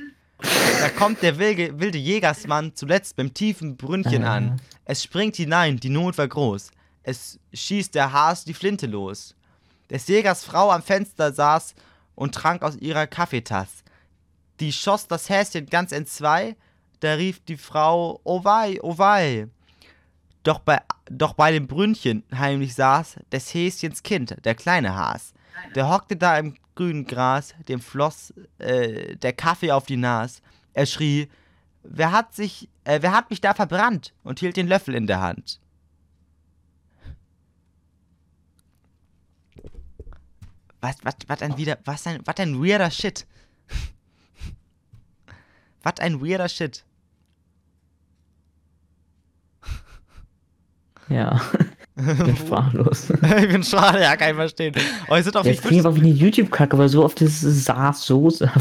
[0.80, 4.36] Da kommt der wilde, wilde Jägersmann zuletzt beim tiefen Brünnchen Ah.
[4.36, 4.62] an.
[4.86, 6.72] Es springt hinein, die Not war groß.
[7.04, 9.36] Es schießt der Haas die Flinte los.
[9.90, 11.76] Des Jägers Frau am Fenster saß
[12.16, 13.84] und trank aus ihrer Kaffeetass.
[14.60, 16.56] Die schoss das Häschen ganz entzwei,
[17.02, 19.48] da rief die Frau, oh wei, oh wei.
[20.44, 25.34] Doch bei, doch bei dem Brünnchen heimlich saß des Häschens Kind, der kleine Haas.
[25.76, 30.42] Der hockte da im grünen Gras, dem floss äh, der Kaffee auf die Nas.
[30.74, 31.30] Er schrie,
[31.84, 34.14] wer hat sich, äh, wer hat mich da verbrannt?
[34.24, 35.60] und hielt den Löffel in der Hand.
[40.86, 43.26] Was, was, was ein wieder, was ein, was ein weirder Shit.
[45.82, 46.84] was ein weirder Shit.
[51.10, 51.42] Ja.
[51.96, 53.10] Ich bin sprachlos.
[53.10, 54.76] ich bin schade, ja, kann ich verstehen.
[55.08, 58.46] Aber es sind auch Jetzt aber wie eine YouTube-Kacke, weil so oft ist Saas-Soße.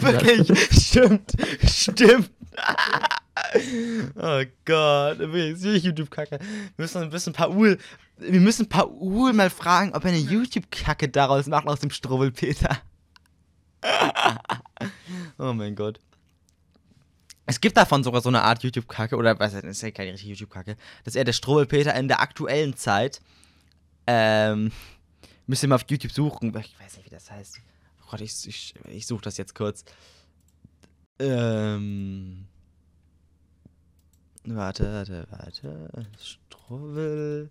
[0.00, 1.30] Wirklich, stimmt,
[1.64, 2.30] stimmt.
[4.16, 6.38] oh Gott, wirklich, YouTube-Kacke.
[6.40, 7.78] Wir müssen ein bisschen Paul,
[8.22, 12.78] wir müssen Paul mal fragen, ob er eine YouTube-Kacke daraus macht aus dem Struwwelpeter.
[15.38, 16.00] oh mein Gott.
[17.46, 20.32] Es gibt davon sogar so eine Art YouTube-Kacke, oder was, das ist ja keine richtige
[20.32, 20.76] YouTube-Kacke.
[21.04, 23.20] Das ist eher der Struwwelpeter in der aktuellen Zeit.
[24.06, 24.72] Ähm,
[25.46, 26.48] müsst ihr mal auf YouTube suchen.
[26.56, 27.60] Ich weiß nicht, wie das heißt.
[28.02, 29.84] Oh Gott, ich, ich, ich suche das jetzt kurz.
[31.18, 32.46] Ähm.
[34.44, 36.06] Warte, warte, warte.
[36.18, 37.50] Struwwel.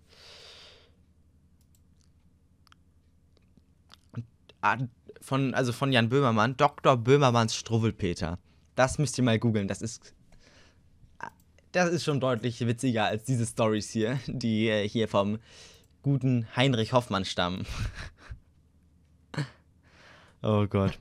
[5.20, 6.96] Von, also von Jan Böhmermann, Dr.
[6.96, 8.38] Böhmermanns Struwwelpeter.
[8.74, 9.68] Das müsst ihr mal googeln.
[9.68, 10.14] Das ist.
[11.72, 15.38] Das ist schon deutlich witziger als diese Stories hier, die äh, hier vom
[16.02, 17.64] guten Heinrich Hoffmann stammen.
[20.42, 20.98] oh Gott.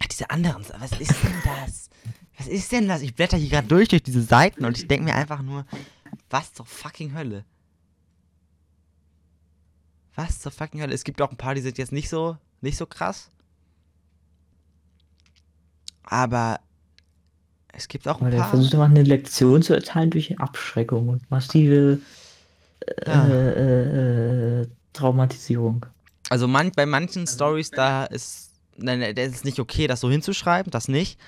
[0.00, 0.64] Ach, diese anderen.
[0.78, 1.90] Was ist denn das?
[2.36, 3.02] Was ist denn das?
[3.02, 5.66] Ich blätter hier gerade durch durch diese Seiten und ich denke mir einfach nur,
[6.30, 7.44] was zur fucking Hölle?
[10.18, 10.92] Was zur fucking Hölle?
[10.94, 13.30] Es gibt auch ein paar, die sind jetzt nicht so, nicht so krass.
[16.02, 16.58] Aber
[17.72, 18.50] es gibt auch Aber ein der paar.
[18.50, 22.00] versucht immer eine Lektion zu erteilen durch Abschreckung und massive
[22.80, 23.28] äh, Ja.
[23.28, 25.86] äh, äh, Traumatisierung.
[26.30, 30.72] Also man, bei manchen Stories, da ist, nein, das ist nicht okay, das so hinzuschreiben,
[30.72, 31.20] das nicht.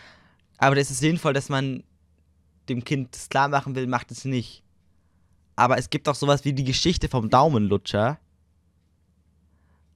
[0.59, 1.85] Aber das ist sinnvoll, dass man
[2.69, 4.65] dem Kind das klar machen will, macht es nicht.
[5.55, 8.19] Aber es gibt auch sowas wie die Geschichte vom Daumenlutscher.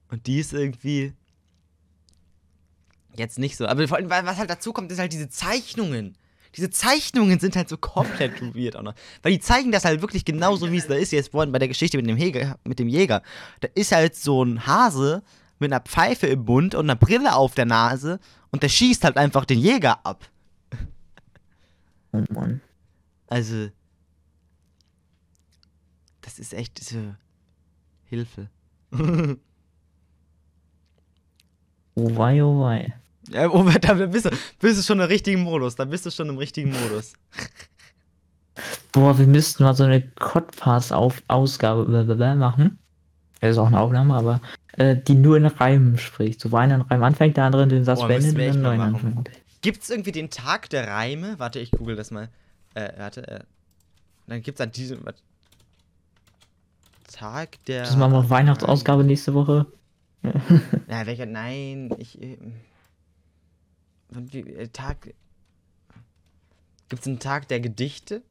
[0.09, 1.13] Und die ist irgendwie
[3.15, 3.65] jetzt nicht so.
[3.65, 6.17] Aber vor allem, was halt dazu kommt, ist halt diese Zeichnungen.
[6.55, 8.95] Diese Zeichnungen sind halt so komplett weird auch noch.
[9.23, 11.11] Weil die zeigen das halt wirklich genauso, wie es da ist.
[11.11, 13.23] Jetzt vorhin bei der Geschichte mit dem, Jäger, mit dem Jäger.
[13.59, 15.23] Da ist halt so ein Hase
[15.59, 18.19] mit einer Pfeife im Mund und einer Brille auf der Nase
[18.51, 20.29] und der schießt halt einfach den Jäger ab.
[22.11, 22.61] Oh Mann.
[23.27, 23.69] Also.
[26.21, 27.13] Das ist echt so.
[28.05, 28.49] Hilfe.
[31.95, 32.93] Oh wei, oh wei.
[33.29, 34.29] Ja, oh, da bist du,
[34.59, 35.75] bist du schon im richtigen Modus.
[35.75, 37.13] Da bist du schon im richtigen Modus.
[38.91, 41.85] Boah, wir müssten mal so eine Codpass-Ausgabe
[42.35, 42.79] machen.
[43.41, 44.41] Das ist auch eine Aufnahme, aber
[44.73, 46.39] äh, die nur in Reimen spricht.
[46.39, 48.81] So wo einer in Reim anfängt, der andere den Satz Boah, beendet und mal neuen
[48.81, 49.29] anfängt.
[49.61, 51.35] Gibt's irgendwie den Tag der Reime?
[51.37, 52.29] Warte, ich google das mal.
[52.75, 53.39] Äh, warte, äh.
[54.27, 55.05] Dann gibt's an diesem.
[55.05, 55.19] warte.
[57.11, 57.81] Tag der.
[57.81, 59.65] Das machen wir Weihnachtsausgabe nächste Woche.
[60.87, 61.25] Ja, welcher?
[61.25, 62.21] Nein, ich.
[62.21, 62.37] äh,
[64.09, 65.13] wie- äh, Tag.
[66.89, 68.21] Gibt's einen Tag der Gedichte?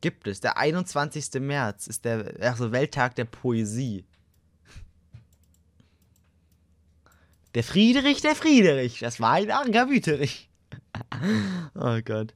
[0.00, 0.40] Gibt es.
[0.40, 1.40] Der 21.
[1.40, 4.04] März ist der also Welttag der Poesie.
[7.54, 9.00] Der Friedrich, der Friedrich.
[9.00, 10.48] Das war ein arger Wüterich.
[11.74, 12.34] oh Gott.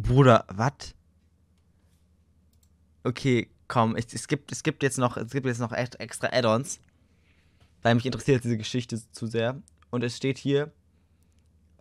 [0.00, 0.94] Bruder, was?
[3.02, 6.80] Okay, komm, es, es, gibt, es gibt jetzt noch, es gibt jetzt noch extra Add-ons,
[7.82, 9.62] weil mich interessiert diese Geschichte zu sehr.
[9.90, 10.72] Und es steht hier,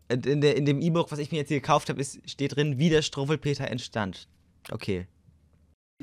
[0.10, 2.90] in, der, in dem E-Book, was ich mir jetzt hier gekauft habe, steht drin, wie
[2.90, 4.28] der Struwwelpeter entstand.
[4.72, 5.08] Okay.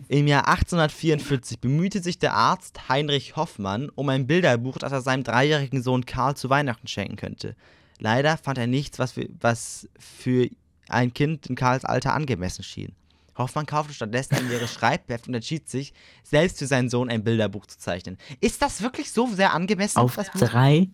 [0.08, 5.24] Im Jahr 1844 bemühte sich der Arzt Heinrich Hoffmann um ein Bilderbuch, das er seinem
[5.24, 7.56] dreijährigen Sohn Karl zu Weihnachten schenken könnte.
[7.98, 10.48] Leider fand er nichts, was für, was für
[10.88, 12.94] ein Kind in Karls Alter angemessen schien.
[13.36, 17.66] Hoffmann kaufte stattdessen ein leeres Schreibheft und entschied sich, selbst für seinen Sohn ein Bilderbuch
[17.66, 18.16] zu zeichnen.
[18.40, 19.98] Ist das wirklich so sehr angemessen?
[19.98, 20.88] Auf drei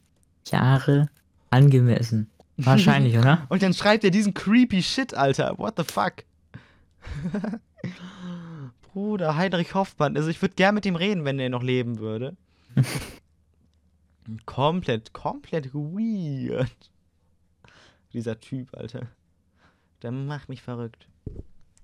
[0.46, 1.08] Jahre
[1.50, 2.30] angemessen.
[2.56, 3.46] Wahrscheinlich, oder?
[3.48, 5.56] und dann schreibt er diesen creepy Shit, Alter.
[5.58, 6.24] What the fuck?
[8.92, 10.16] Bruder, Heinrich Hoffmann.
[10.16, 12.36] Also ich würde gern mit ihm reden, wenn er noch leben würde.
[14.46, 16.70] komplett, komplett weird.
[18.12, 19.08] Dieser Typ, Alter.
[20.02, 21.06] Der macht mich verrückt.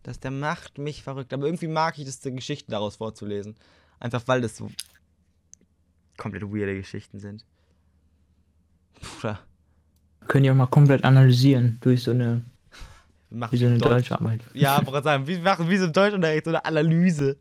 [0.02, 1.32] Das, der macht mich verrückt.
[1.32, 3.54] Aber irgendwie mag ich das, die Geschichten daraus vorzulesen.
[4.00, 4.70] Einfach weil das so
[6.16, 7.44] komplett weirde Geschichten sind.
[9.00, 9.40] Bruder.
[10.26, 12.44] Können die auch mal komplett analysieren durch so eine
[13.30, 14.40] wie so eine Deutsch Deutscharbeit.
[14.54, 17.36] Ja, aber sagen, wir machen wie so ein Deutschunterricht so eine Analyse.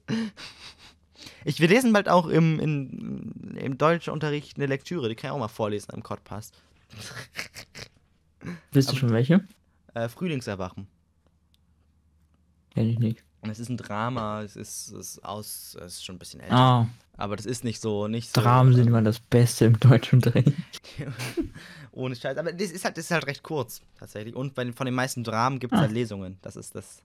[1.46, 5.40] Ich, wir lesen bald auch im, in, im Deutschunterricht eine Lektüre, die kann ich auch
[5.40, 6.52] mal vorlesen im Codpass.
[8.72, 9.46] Wisst du schon welche?
[9.98, 10.88] Äh, Frühlingserwachen.
[12.70, 13.24] Kenn ich nicht.
[13.42, 16.40] Und es ist ein Drama, es ist, es ist aus, es ist schon ein bisschen
[16.40, 16.56] älter.
[16.56, 16.88] Ah.
[17.14, 18.42] Aber das ist nicht so, nicht so.
[18.42, 20.54] Dramen sind immer das Beste im Deutschunterricht.
[21.92, 22.38] Ohne Scheiß.
[22.38, 24.36] Aber das ist halt, das ist halt recht kurz, tatsächlich.
[24.36, 25.82] Und bei, von den meisten Dramen gibt es ah.
[25.84, 26.38] halt Lesungen.
[26.44, 26.98] Das ist das,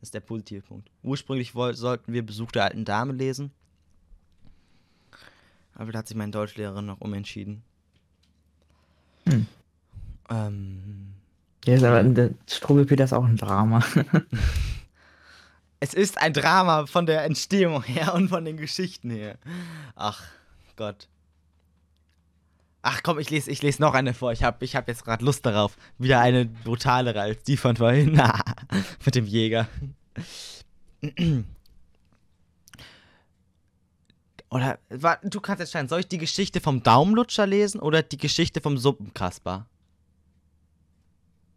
[0.00, 0.90] das ist der positive Punkt.
[1.04, 3.52] Ursprünglich woll, sollten wir Besuch der alten Dame lesen.
[5.74, 7.62] Aber da hat sich meine Deutschlehrerin noch umentschieden.
[9.28, 9.46] Hm.
[10.28, 11.11] Ähm.
[11.64, 13.84] Ja, aber der Strubbelpeter ist auch ein Drama.
[15.80, 19.38] es ist ein Drama von der Entstehung her und von den Geschichten her.
[19.94, 20.22] Ach
[20.76, 21.08] Gott.
[22.82, 24.32] Ach komm, ich lese, ich lese noch eine vor.
[24.32, 25.76] Ich habe ich hab jetzt gerade Lust darauf.
[25.98, 28.20] Wieder eine brutalere als die von vorhin.
[29.04, 29.68] Mit dem Jäger.
[34.50, 34.78] Oder,
[35.22, 39.64] du kannst entscheiden, soll ich die Geschichte vom Daumenlutscher lesen oder die Geschichte vom Suppenkasper?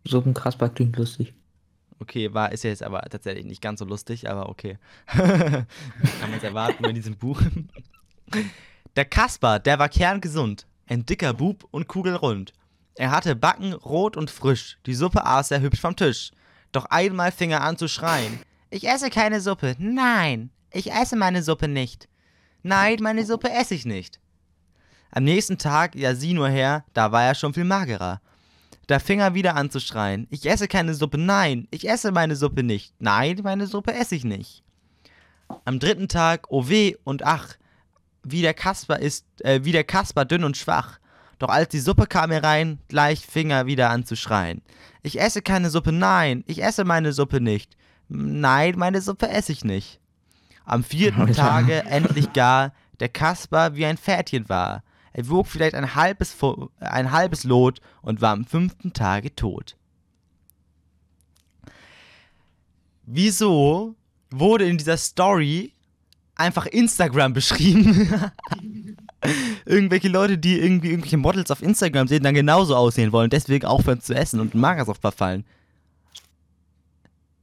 [0.06, 1.34] Suppenkasper klingt lustig.
[2.00, 4.78] Okay, war, ist ja jetzt aber tatsächlich nicht ganz so lustig, aber okay.
[5.08, 5.66] Kann
[6.22, 7.42] man es erwarten bei diesem Buch.
[8.96, 10.68] Der Kasper, der war kerngesund.
[10.88, 12.54] Ein dicker Bub und kugelrund.
[12.96, 16.32] Er hatte Backen rot und frisch, die Suppe aß er hübsch vom Tisch.
[16.72, 18.40] Doch einmal fing er an zu schreien.
[18.70, 19.76] Ich esse keine Suppe.
[19.80, 22.08] Nein, ich esse meine Suppe nicht.
[22.64, 24.20] Nein, meine Suppe esse ich nicht.
[25.12, 28.22] Am nächsten Tag, ja sieh nur her, da war er schon viel magerer.
[28.88, 30.28] Da fing er wieder an zu schreien.
[30.30, 31.18] Ich esse keine Suppe.
[31.18, 32.94] Nein, ich esse meine Suppe nicht.
[33.00, 34.64] Nein, meine Suppe esse ich nicht.
[35.64, 37.56] Am dritten Tag, oh weh und ach,
[38.24, 41.00] wie der Kasper ist, äh, wie der Kasper dünn und schwach.
[41.40, 44.62] Doch als die Suppe kam herein, gleich fing er wieder an zu schreien.
[45.04, 47.76] Ich esse keine Suppe, nein, ich esse meine Suppe nicht.
[48.08, 50.00] Nein, meine Suppe esse ich nicht.
[50.66, 54.84] Am vierten Tage endlich gar der Kasper wie ein Pferdchen war.
[55.18, 56.36] Er wog vielleicht ein halbes,
[56.82, 59.78] ein halbes Lot und war am fünften Tage tot.
[63.06, 63.96] Wieso
[64.30, 65.72] wurde in dieser Story
[66.36, 68.10] einfach Instagram beschrieben.
[69.66, 74.02] Irgendwelche Leute, die irgendwie irgendwelche Models auf Instagram sehen, dann genauso aussehen wollen, deswegen aufhören
[74.02, 75.46] zu essen und Magersucht verfallen.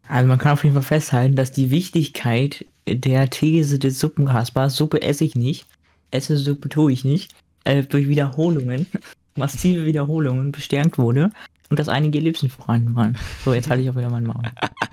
[0.07, 5.01] Also man kann auf jeden Fall festhalten, dass die Wichtigkeit der These des Suppenkaspers, Suppe
[5.01, 5.67] esse ich nicht,
[6.11, 8.87] esse Suppe tue ich nicht, äh, durch Wiederholungen,
[9.37, 11.31] massive Wiederholungen bestärkt wurde
[11.71, 13.17] und dass einige Ellipsen vorhanden waren.
[13.45, 14.43] So, jetzt halte ich auch wieder meinen Maul.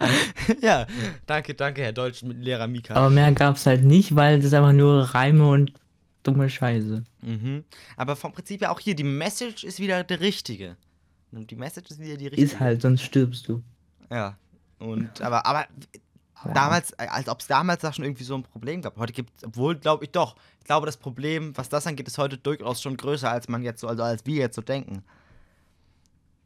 [0.62, 0.88] ja,
[1.26, 2.94] danke, danke, Herr Deutsch mit Lehrer Mika.
[2.94, 5.74] Aber mehr gab es halt nicht, weil das einfach nur Reime und
[6.24, 7.04] dumme Scheiße.
[7.22, 7.64] Mhm.
[7.98, 10.78] Aber vom Prinzip ja auch hier, die Message ist wieder der richtige.
[11.32, 12.42] Die Message ist wieder die richtige.
[12.42, 13.62] Ist halt, sonst stirbst du.
[14.10, 14.38] Ja.
[14.80, 15.68] Und, aber, aber
[16.46, 16.54] ja.
[16.54, 18.98] damals, als ob es damals da schon irgendwie so ein Problem gab.
[18.98, 22.18] Heute gibt es, obwohl, glaube ich doch, ich glaube, das Problem, was das angeht, ist
[22.18, 25.04] heute durchaus schon größer, als man jetzt so, also als wir jetzt so denken.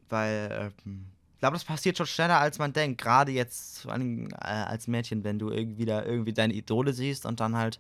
[0.10, 3.02] Weil, ähm, ich glaube, das passiert schon schneller, als man denkt.
[3.02, 7.40] Gerade jetzt, allem äh, als Mädchen, wenn du irgendwie da irgendwie deine Idole siehst und
[7.40, 7.80] dann halt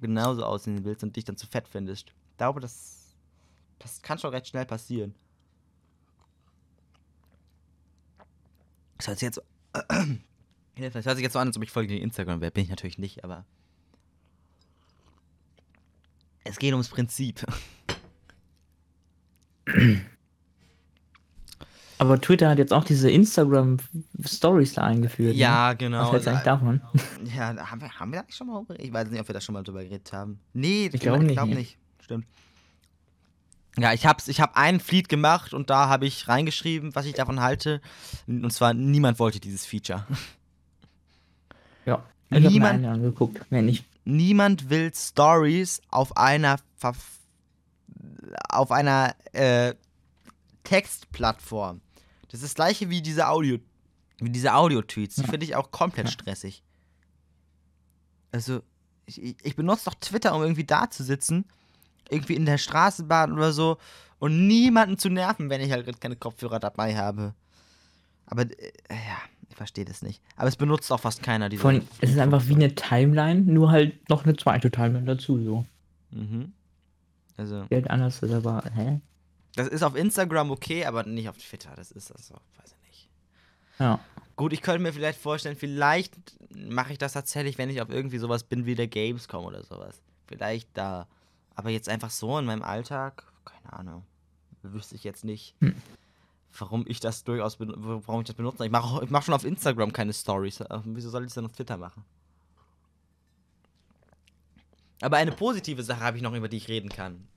[0.00, 2.08] genauso aussehen willst und dich dann zu fett findest.
[2.30, 3.14] Ich glaube, das,
[3.78, 5.14] das kann schon recht schnell passieren.
[8.98, 9.42] Das hört sich jetzt
[10.80, 12.50] das hört sich jetzt so an, als ob ich voll gegen Instagram wäre.
[12.50, 13.44] Bin ich natürlich nicht, aber
[16.44, 17.44] es geht ums Prinzip.
[22.00, 25.34] Aber Twitter hat jetzt auch diese Instagram-Stories da eingeführt.
[25.34, 25.40] ne?
[25.40, 26.04] Ja, genau.
[26.04, 26.80] Was hältst du eigentlich davon?
[27.36, 29.40] Ja, haben wir, haben wir da nicht schon mal Ich weiß nicht, ob wir da
[29.40, 30.38] schon mal drüber geredet haben.
[30.52, 31.76] Nee, Ich glaub ich nicht, glaub nicht.
[32.00, 32.26] Stimmt.
[33.78, 37.14] Ja, ich hab's, ich hab einen Fleet gemacht und da habe ich reingeschrieben, was ich
[37.14, 37.80] davon halte.
[38.28, 40.06] Und zwar, niemand wollte dieses Feature.
[41.88, 42.04] Ja.
[42.30, 43.50] Ich mir Niemand- einen angeguckt.
[43.50, 43.84] Mehr nicht.
[44.04, 47.18] Niemand will Stories auf einer Verf
[48.50, 49.74] auf einer äh,
[50.64, 51.80] Textplattform.
[52.30, 53.58] Das ist das gleiche wie diese Audio
[54.20, 55.14] wie diese Audio-Tweets.
[55.16, 55.28] Die Ja.
[55.28, 56.12] finde ich auch komplett Ja.
[56.12, 56.62] stressig.
[58.32, 58.62] Also,
[59.06, 61.44] ich, ich- benutze doch Twitter, um irgendwie da zu sitzen,
[62.10, 63.78] irgendwie in der Straßenbahn oder so
[64.18, 67.34] und niemanden zu nerven, wenn ich halt gerade keine Kopfhörer dabei habe.
[68.26, 69.18] Aber äh, ja,
[69.58, 70.22] verstehe das nicht.
[70.36, 71.60] Aber es benutzt auch fast keiner diese.
[71.60, 75.42] Von, es ist einfach wie eine Timeline, nur halt noch eine zweite Timeline dazu.
[75.42, 75.66] So.
[76.10, 76.52] Mhm.
[77.36, 79.00] Also, Geld anders ist aber, hä?
[79.54, 81.72] das ist auf Instagram okay, aber nicht auf Twitter.
[81.76, 83.08] Das ist das auch, weiß ich nicht.
[83.78, 84.00] Ja.
[84.36, 86.14] Gut, ich könnte mir vielleicht vorstellen, vielleicht
[86.54, 90.00] mache ich das tatsächlich, wenn ich auf irgendwie sowas bin wie der Gamescom oder sowas.
[90.26, 91.06] Vielleicht da.
[91.54, 94.04] Aber jetzt einfach so in meinem Alltag, keine Ahnung.
[94.62, 95.74] Wüsste ich jetzt nicht, Hm.
[96.56, 98.64] Warum ich das durchaus warum ich das benutze.
[98.64, 100.62] Ich mache ich mach schon auf Instagram keine Stories.
[100.84, 102.04] Wieso soll ich das dann auf Twitter machen?
[105.00, 107.28] Aber eine positive Sache habe ich noch, über die ich reden kann.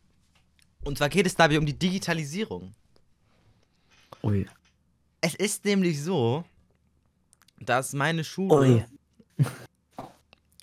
[0.83, 2.73] Und zwar geht es dabei um die Digitalisierung.
[4.23, 4.47] Ui.
[5.21, 6.43] Es ist nämlich so,
[7.59, 8.85] dass meine Schule
[9.37, 9.45] Ui.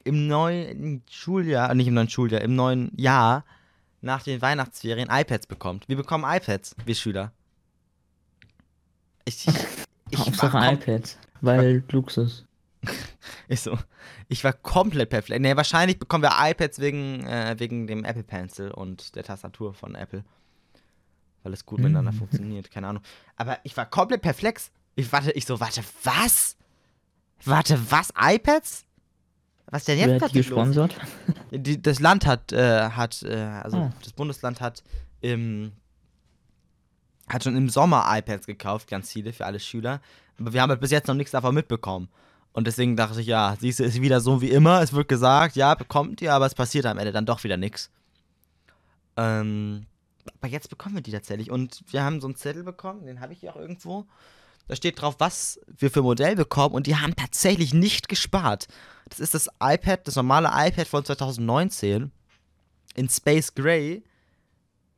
[0.05, 3.45] im neuen Schuljahr, äh, nicht im neuen Schuljahr, im neuen Jahr
[4.01, 5.89] nach den Weihnachtsferien iPads bekommt.
[5.89, 7.33] Wir bekommen iPads, wir Schüler.
[9.29, 9.47] Ich,
[10.11, 11.17] ich, Hauptsache iPad.
[11.41, 12.45] Weil Luxus.
[13.49, 13.79] ich, so,
[14.29, 15.41] ich war komplett perplex.
[15.41, 19.95] Nee, wahrscheinlich bekommen wir iPads wegen, äh, wegen dem Apple Pencil und der Tastatur von
[19.95, 20.25] Apple.
[21.43, 22.17] Weil es gut miteinander Mhm.
[22.19, 23.03] funktioniert, keine Ahnung.
[23.37, 24.71] Aber ich war komplett perplex.
[24.97, 26.57] Ich warte, ich so, warte, was?
[27.45, 28.13] Warte, was?
[28.21, 28.85] iPads?
[29.71, 30.33] Was denn jetzt los?
[30.33, 30.97] gesponsert?
[31.53, 33.93] Die, das Land hat, äh, hat äh, also Ah.
[34.03, 34.83] das Bundesland hat
[35.21, 35.73] im,
[37.33, 40.01] hat schon im Sommer iPads gekauft, ganz viele für alle Schüler.
[40.39, 42.09] Aber wir haben halt bis jetzt noch nichts davon mitbekommen.
[42.53, 44.83] Und deswegen dachte ich, ja, siehst du, ist wieder so wie immer.
[44.83, 47.91] Es wird gesagt, ja, bekommt ihr, aber es passiert am Ende dann doch wieder nichts.
[49.17, 49.87] Ähm,
[50.41, 51.51] aber jetzt bekommen wir die tatsächlich.
[51.51, 54.07] Und wir haben so einen Zettel bekommen, den habe ich hier auch irgendwo.
[54.67, 58.69] Da steht drauf, was wir für Modell bekommen und die haben tatsächlich nicht gespart.
[59.09, 62.13] Das ist das iPad, das normale iPad von 2019
[62.95, 64.03] in Space Gray,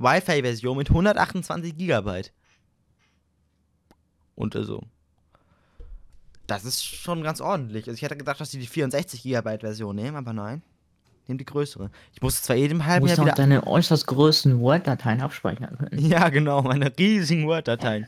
[0.00, 2.32] Wi-Fi-Version mit 128 Gigabyte.
[4.34, 4.82] Und also,
[6.46, 7.86] das ist schon ganz ordentlich.
[7.86, 10.62] Also ich hätte gedacht, dass die die 64 Gigabyte Version nehmen, aber nein,
[11.28, 11.90] nehmen die größere.
[12.12, 15.76] Ich muss zwar jedem Du halben musst Jahr auch wieder deine äußerst größten Word-Dateien abspeichern
[15.78, 16.04] können.
[16.10, 18.06] Ja, genau, meine riesigen Word-Dateien.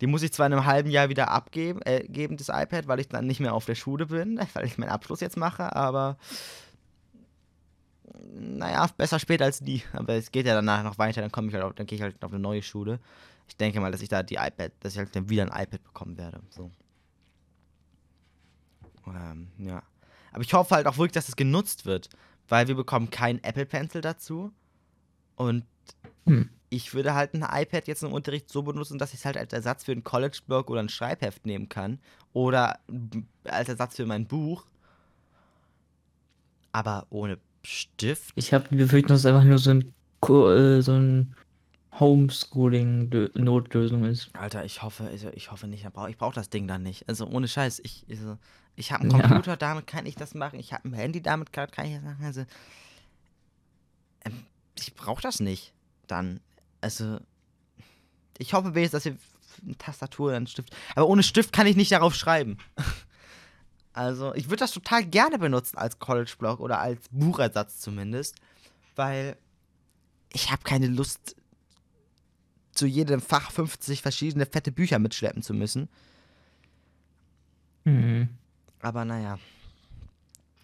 [0.00, 3.00] Die muss ich zwar in einem halben Jahr wieder abgeben, äh, geben, das iPad, weil
[3.00, 6.16] ich dann nicht mehr auf der Schule bin, weil ich meinen Abschluss jetzt mache, aber
[8.34, 9.82] naja, besser spät als nie.
[9.92, 12.02] Aber es geht ja danach noch weiter, dann komme ich halt auf, dann gehe ich
[12.02, 13.00] halt auf eine neue Schule.
[13.48, 15.82] Ich denke mal, dass ich da die iPad, dass ich halt dann wieder ein iPad
[15.84, 16.40] bekommen werde.
[16.50, 16.70] So.
[19.06, 19.82] Ähm, ja.
[20.32, 22.08] Aber ich hoffe halt auch wirklich, dass es genutzt wird,
[22.48, 24.52] weil wir bekommen keinen Apple Pencil dazu.
[25.36, 25.64] Und
[26.26, 26.50] Hm.
[26.70, 29.52] ich würde halt ein iPad jetzt im Unterricht so benutzen, dass ich es halt als
[29.52, 32.00] Ersatz für einen College-Blog oder ein Schreibheft nehmen kann.
[32.32, 32.80] Oder
[33.44, 34.66] als Ersatz für mein Buch.
[36.72, 38.32] Aber ohne Stift.
[38.36, 39.92] Ich habe die Befürchtung, dass es einfach nur so ein,
[40.28, 41.34] äh, so ein
[41.98, 44.30] Homeschooling-Notlösung ist.
[44.34, 45.84] Alter, ich hoffe, also ich hoffe nicht.
[46.08, 47.08] Ich brauche das Ding dann nicht.
[47.08, 47.80] Also ohne Scheiß.
[47.82, 48.38] Ich, also,
[48.76, 49.26] ich habe einen Ja.
[49.26, 50.60] Computer, damit kann ich das machen.
[50.60, 52.24] Ich habe ein Handy, damit kann, kann ich das machen.
[52.24, 52.42] Also,
[54.24, 54.44] ähm,
[54.78, 55.72] ich brauche das nicht.
[56.06, 56.38] Dann,
[56.80, 57.18] also,
[58.38, 59.18] ich hoffe wenigstens, dass wir
[59.64, 60.76] eine Tastatur einen Stift.
[60.94, 62.58] Aber ohne Stift kann ich nicht darauf schreiben.
[63.96, 68.36] Also, ich würde das total gerne benutzen als College-Blog oder als Buchersatz zumindest,
[68.94, 69.38] weil
[70.34, 71.34] ich habe keine Lust,
[72.72, 75.88] zu jedem Fach 50 verschiedene fette Bücher mitschleppen zu müssen.
[77.84, 78.28] Hm.
[78.80, 79.38] Aber naja.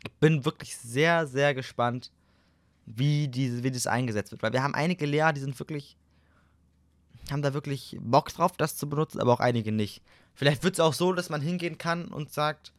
[0.05, 2.11] Ich bin wirklich sehr, sehr gespannt,
[2.85, 4.43] wie, diese, wie das eingesetzt wird.
[4.43, 5.97] Weil wir haben einige Lehrer, die sind wirklich.
[7.31, 10.03] haben da wirklich Bock drauf, das zu benutzen, aber auch einige nicht.
[10.35, 12.75] Vielleicht wird es auch so, dass man hingehen kann und sagt,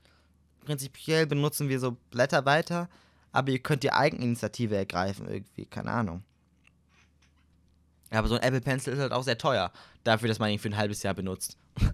[0.64, 2.90] prinzipiell benutzen wir so Blätter weiter,
[3.32, 6.24] aber ihr könnt die Eigeninitiative ergreifen, irgendwie, keine Ahnung.
[8.12, 9.72] Aber so ein Apple Pencil ist halt auch sehr teuer,
[10.04, 11.58] dafür, dass man ihn für ein halbes Jahr benutzt.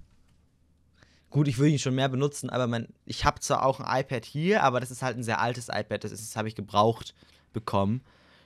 [1.29, 4.25] Gut, ich würde ihn schon mehr benutzen, aber mein, ich habe zwar auch ein iPad
[4.25, 7.13] hier, aber das ist halt ein sehr altes iPad, das, das habe ich gebraucht
[7.53, 8.01] bekommen.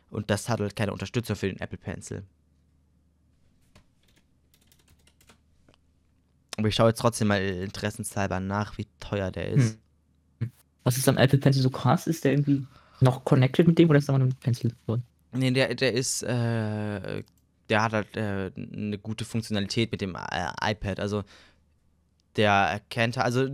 [0.10, 2.24] Und das hat halt keine Unterstützung für den Apple Pencil.
[6.58, 9.74] Aber ich schaue jetzt trotzdem mal interessenshalber nach, wie teuer der ist.
[9.74, 9.83] Hm.
[10.84, 12.08] Was ist am Apple Pencil so krass?
[12.08, 12.66] Ist der irgendwie
[13.00, 15.04] noch connected mit dem oder ist da mal ein Pencil drin?
[15.32, 17.24] Nee, der, der ist, äh,
[17.70, 21.00] der hat halt äh, eine gute Funktionalität mit dem äh, iPad.
[21.00, 21.24] Also
[22.36, 23.48] der erkennt, also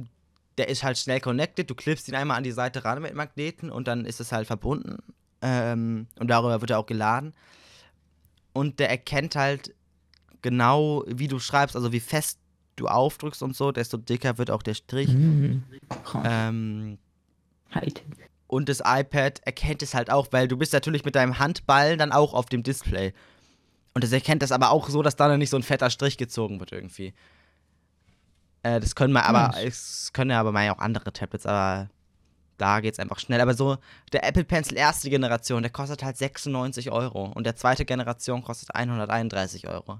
[0.57, 1.69] der ist halt schnell connected.
[1.69, 4.47] Du klippst ihn einmal an die Seite ran mit Magneten und dann ist es halt
[4.47, 4.97] verbunden.
[5.41, 7.33] Ähm, und darüber wird er auch geladen.
[8.51, 9.73] Und der erkennt halt
[10.41, 12.39] genau, wie du schreibst, also wie fest
[12.75, 15.09] du aufdrückst und so, desto dicker wird auch der Strich.
[15.09, 15.63] Mhm.
[16.23, 16.97] Ähm,
[17.73, 18.03] Hightech.
[18.47, 22.11] und das iPad erkennt es halt auch, weil du bist natürlich mit deinem Handball dann
[22.11, 23.13] auch auf dem Display.
[23.93, 26.17] Und es erkennt das aber auch so, dass da dann nicht so ein fetter Strich
[26.17, 27.13] gezogen wird irgendwie.
[28.63, 31.89] Äh, das können wir aber, es können ja aber mal auch andere Tablets, aber
[32.57, 33.41] da geht's einfach schnell.
[33.41, 33.77] Aber so,
[34.11, 37.25] der Apple Pencil erste Generation, der kostet halt 96 Euro.
[37.25, 39.99] Und der zweite Generation kostet 131 Euro.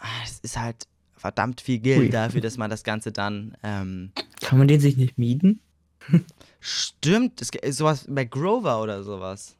[0.00, 0.86] Ah, Das ist halt
[1.16, 2.10] verdammt viel Geld Ui.
[2.10, 5.60] dafür, dass man das Ganze dann ähm, Kann man den sich nicht mieten?
[6.60, 9.56] Stimmt, es gibt sowas bei Grover oder sowas.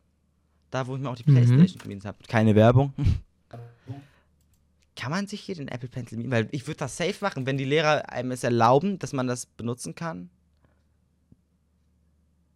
[0.71, 1.35] Da, wo ich mir auch die Mhm.
[1.35, 2.19] Playstation gemietet habe.
[2.29, 2.93] Keine Werbung.
[4.97, 6.31] Kann man sich hier den Apple Pencil mieten?
[6.33, 9.47] Weil ich würde das safe machen, wenn die Lehrer einem es erlauben, dass man das
[9.47, 10.29] benutzen kann.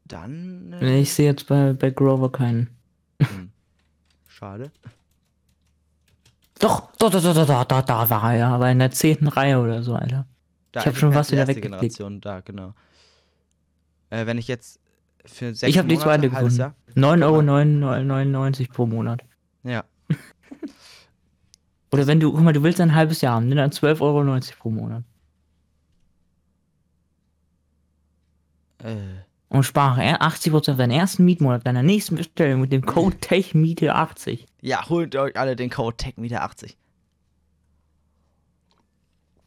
[0.05, 0.73] Dann.
[0.75, 2.69] Äh, Ich sehe jetzt bei, bei Grover keinen.
[3.21, 3.51] hm.
[4.27, 4.73] Schade.
[6.59, 9.29] Doch, doch, doch, doch, doch, doch, doch, da war er ja, aber in der zehnten
[9.29, 10.27] Reihe oder so, Alter.
[10.73, 11.73] Da Ich hab Apple schon was wieder weggeklickt.
[11.73, 12.75] Generation, da, genau.
[14.13, 14.79] Äh, wenn ich jetzt
[15.25, 16.55] für sechs Ich habe die zweite gefunden.
[16.55, 19.23] Jahr- 9,99 Euro pro Monat.
[19.63, 19.85] Ja.
[21.93, 24.41] Oder wenn du, guck mal, du willst ein halbes Jahr haben, nimm dann 12,90 Euro
[24.59, 25.05] pro Monat.
[28.85, 28.97] Äh.
[29.49, 34.47] Und spare er 80% deinen ersten Mietmonat deiner nächsten Bestellung mit dem Code TECHMIETE80.
[34.61, 36.75] Ja, holt euch alle den Code TechMeter80.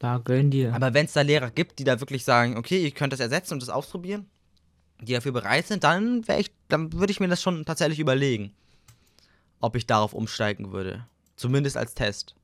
[0.00, 0.74] Da gönn dir.
[0.74, 3.54] Aber wenn es da Lehrer gibt, die da wirklich sagen, okay, ihr könnt das ersetzen
[3.54, 4.26] und das ausprobieren,
[5.00, 8.52] die dafür bereit sind, dann wäre ich, dann würde ich mir das schon tatsächlich überlegen,
[9.60, 11.06] ob ich darauf umsteigen würde.
[11.36, 12.34] Zumindest als Test.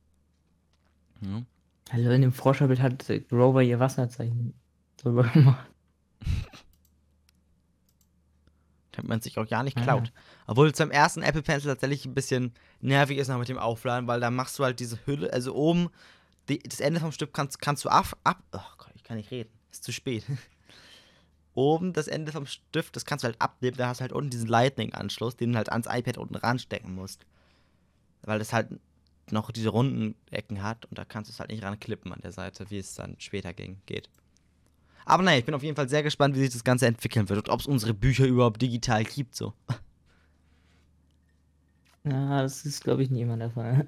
[1.20, 1.46] Hm.
[1.90, 4.54] Also in dem Forscherbild hat Grover ihr Wasserzeichen
[4.98, 5.66] drüber gemacht.
[8.92, 9.82] Damit man sich auch ja nicht Ah.
[9.82, 10.12] klaut.
[10.46, 14.06] Obwohl es beim ersten Apple Pencil tatsächlich ein bisschen nervig ist noch mit dem Aufladen,
[14.06, 15.88] weil da machst du halt diese Hülle, also oben,
[16.48, 18.42] die, das Ende vom Stück kannst, kannst du ab, ab.
[18.52, 19.50] Oh Gott, ich kann nicht reden.
[19.70, 20.24] Ist zu spät.
[21.54, 24.30] oben das Ende vom Stift, das kannst du halt abnehmen, da hast du halt unten
[24.30, 27.26] diesen Lightning-Anschluss, den du halt ans iPad unten ranstecken musst.
[28.22, 28.68] Weil das halt
[29.30, 32.32] noch diese runden Ecken hat und da kannst du es halt nicht ranklippen an der
[32.32, 34.08] Seite, wie es dann später ging, geht.
[35.04, 37.48] Aber naja, ich bin auf jeden Fall sehr gespannt, wie sich das Ganze entwickeln wird
[37.48, 39.52] und ob es unsere Bücher überhaupt digital gibt, so.
[42.04, 43.86] Ja, das ist, glaube ich, nie immer der Fall.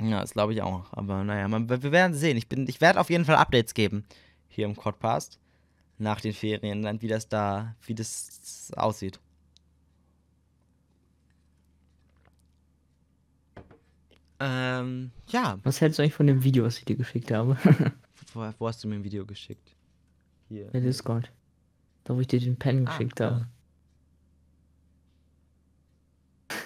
[0.00, 0.92] Ja, das glaube ich auch.
[0.92, 2.36] Aber naja, man, wir werden sehen.
[2.36, 4.04] Ich, bin- ich werde auf jeden Fall Updates geben
[4.48, 5.40] hier im Podcast
[5.98, 9.18] nach den Ferien, dann wie das da, wie das aussieht.
[14.40, 17.56] Ähm, ja, Was hältst du eigentlich von dem Video, was ich dir geschickt habe?
[18.34, 19.74] wo, wo hast du mir ein Video geschickt?
[20.48, 20.68] Hier.
[20.70, 21.30] Bei Discord.
[22.04, 23.30] Da, wo ich dir den Pen Ah, geschickt ja.
[23.30, 23.48] habe.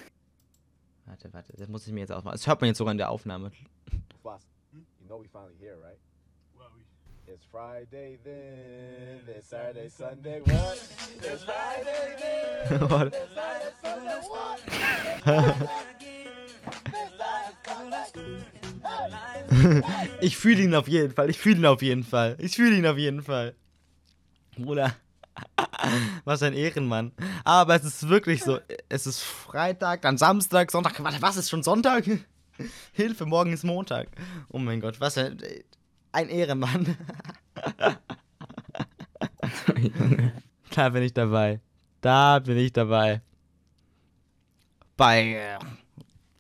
[1.07, 2.35] Warte, warte, das muss ich mir jetzt aufmachen.
[2.37, 3.51] Das hört man jetzt sogar in der Aufnahme.
[4.23, 5.99] Boss, you know we finally here, right?
[7.27, 10.79] It's Friday then, it's Saturday, Sunday, what?
[11.23, 12.17] It's Friday
[12.69, 14.61] it's Sunday, what?
[20.21, 21.31] Ich fühle ihn auf jeden Fall.
[21.31, 22.37] Ich fühle ihn auf jeden Fall.
[22.39, 23.55] Ich fühle ihn auf jeden Fall.
[24.57, 24.95] Bruder.
[26.25, 27.13] Was ein Ehrenmann.
[27.45, 28.59] Aber es ist wirklich so.
[28.89, 31.03] Es ist Freitag, dann Samstag, Sonntag.
[31.03, 32.05] Warte, was ist schon Sonntag?
[32.93, 34.09] Hilfe, morgen ist Montag.
[34.49, 35.43] Oh mein Gott, was ein,
[36.13, 36.97] ein Ehrenmann.
[40.75, 41.61] Da bin ich dabei.
[42.01, 43.21] Da bin ich dabei.
[44.97, 45.59] Bei äh,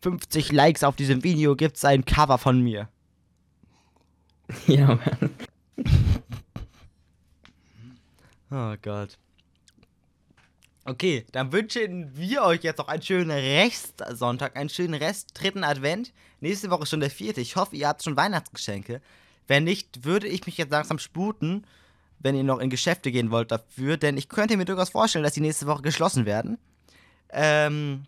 [0.00, 2.88] 50 Likes auf diesem Video gibt es ein Cover von mir.
[4.66, 5.30] ja, Mann.
[8.54, 9.16] Oh Gott.
[10.84, 16.12] Okay, dann wünschen wir euch jetzt noch einen schönen Restsonntag, einen schönen Rest dritten Advent.
[16.40, 17.40] Nächste Woche ist schon der vierte.
[17.40, 19.00] Ich hoffe, ihr habt schon Weihnachtsgeschenke.
[19.46, 21.64] Wenn nicht, würde ich mich jetzt langsam sputen,
[22.22, 25.34] wenn ihr noch in Geschäfte gehen wollt dafür, denn ich könnte mir durchaus vorstellen, dass
[25.34, 26.58] die nächste Woche geschlossen werden.
[27.30, 28.04] Ähm,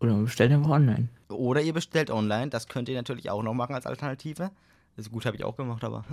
[0.00, 1.08] Oder man bestellt einfach online.
[1.28, 2.48] Oder ihr bestellt online.
[2.50, 4.50] Das könnt ihr natürlich auch noch machen als Alternative.
[4.96, 6.04] Also gut, habe ich auch gemacht, aber.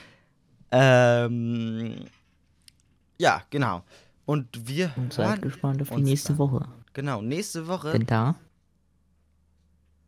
[0.70, 2.06] ähm.
[3.18, 3.82] Ja, genau.
[4.24, 6.38] Und wir Und seid gespannt auf die nächste dann.
[6.38, 6.68] Woche.
[6.92, 7.92] Genau, nächste Woche.
[7.92, 8.34] Denn da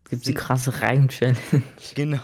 [0.09, 1.39] gibt's die Sind- krasse Reim-Challenge.
[1.95, 2.21] Genau.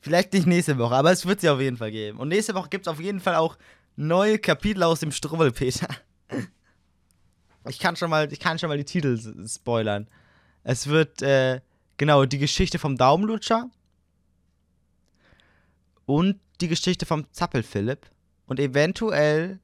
[0.00, 2.18] Vielleicht nicht nächste Woche, aber es wird sie auf jeden Fall geben.
[2.18, 3.56] Und nächste Woche gibt es auf jeden Fall auch
[3.96, 5.88] neue Kapitel aus dem Struwwelpeter.
[7.68, 10.06] Ich kann schon mal, ich kann schon mal die Titel spoilern.
[10.62, 11.60] Es wird, äh,
[11.96, 13.68] genau, die Geschichte vom Daumenlutscher
[16.04, 18.06] und die Geschichte vom Zappelphilipp
[18.46, 19.58] und eventuell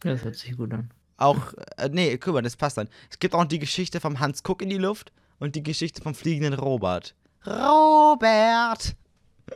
[0.00, 0.90] Das hört sich gut an.
[1.18, 2.88] auch, äh, nee, guck mal, das passt dann.
[3.10, 6.14] Es gibt auch die Geschichte vom Hans Kuck in die Luft und die Geschichte vom
[6.14, 7.14] fliegenden Robert.
[7.46, 8.94] Robert!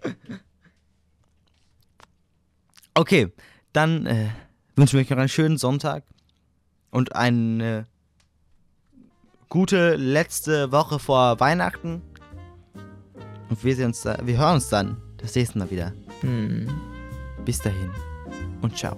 [2.98, 3.30] Okay,
[3.74, 4.28] dann äh,
[4.74, 6.02] wünschen wir euch noch einen schönen Sonntag
[6.90, 7.86] und eine
[9.50, 12.00] gute letzte Woche vor Weihnachten.
[13.50, 15.92] Und wir sehen uns da, wir hören uns dann das nächste Mal wieder.
[16.22, 16.68] Hm.
[17.44, 17.90] Bis dahin
[18.62, 18.96] und ciao.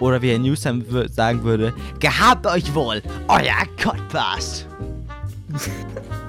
[0.00, 4.66] Oder wie Herr Newstime sagen würde, gehabt euch wohl, euer Cottbast.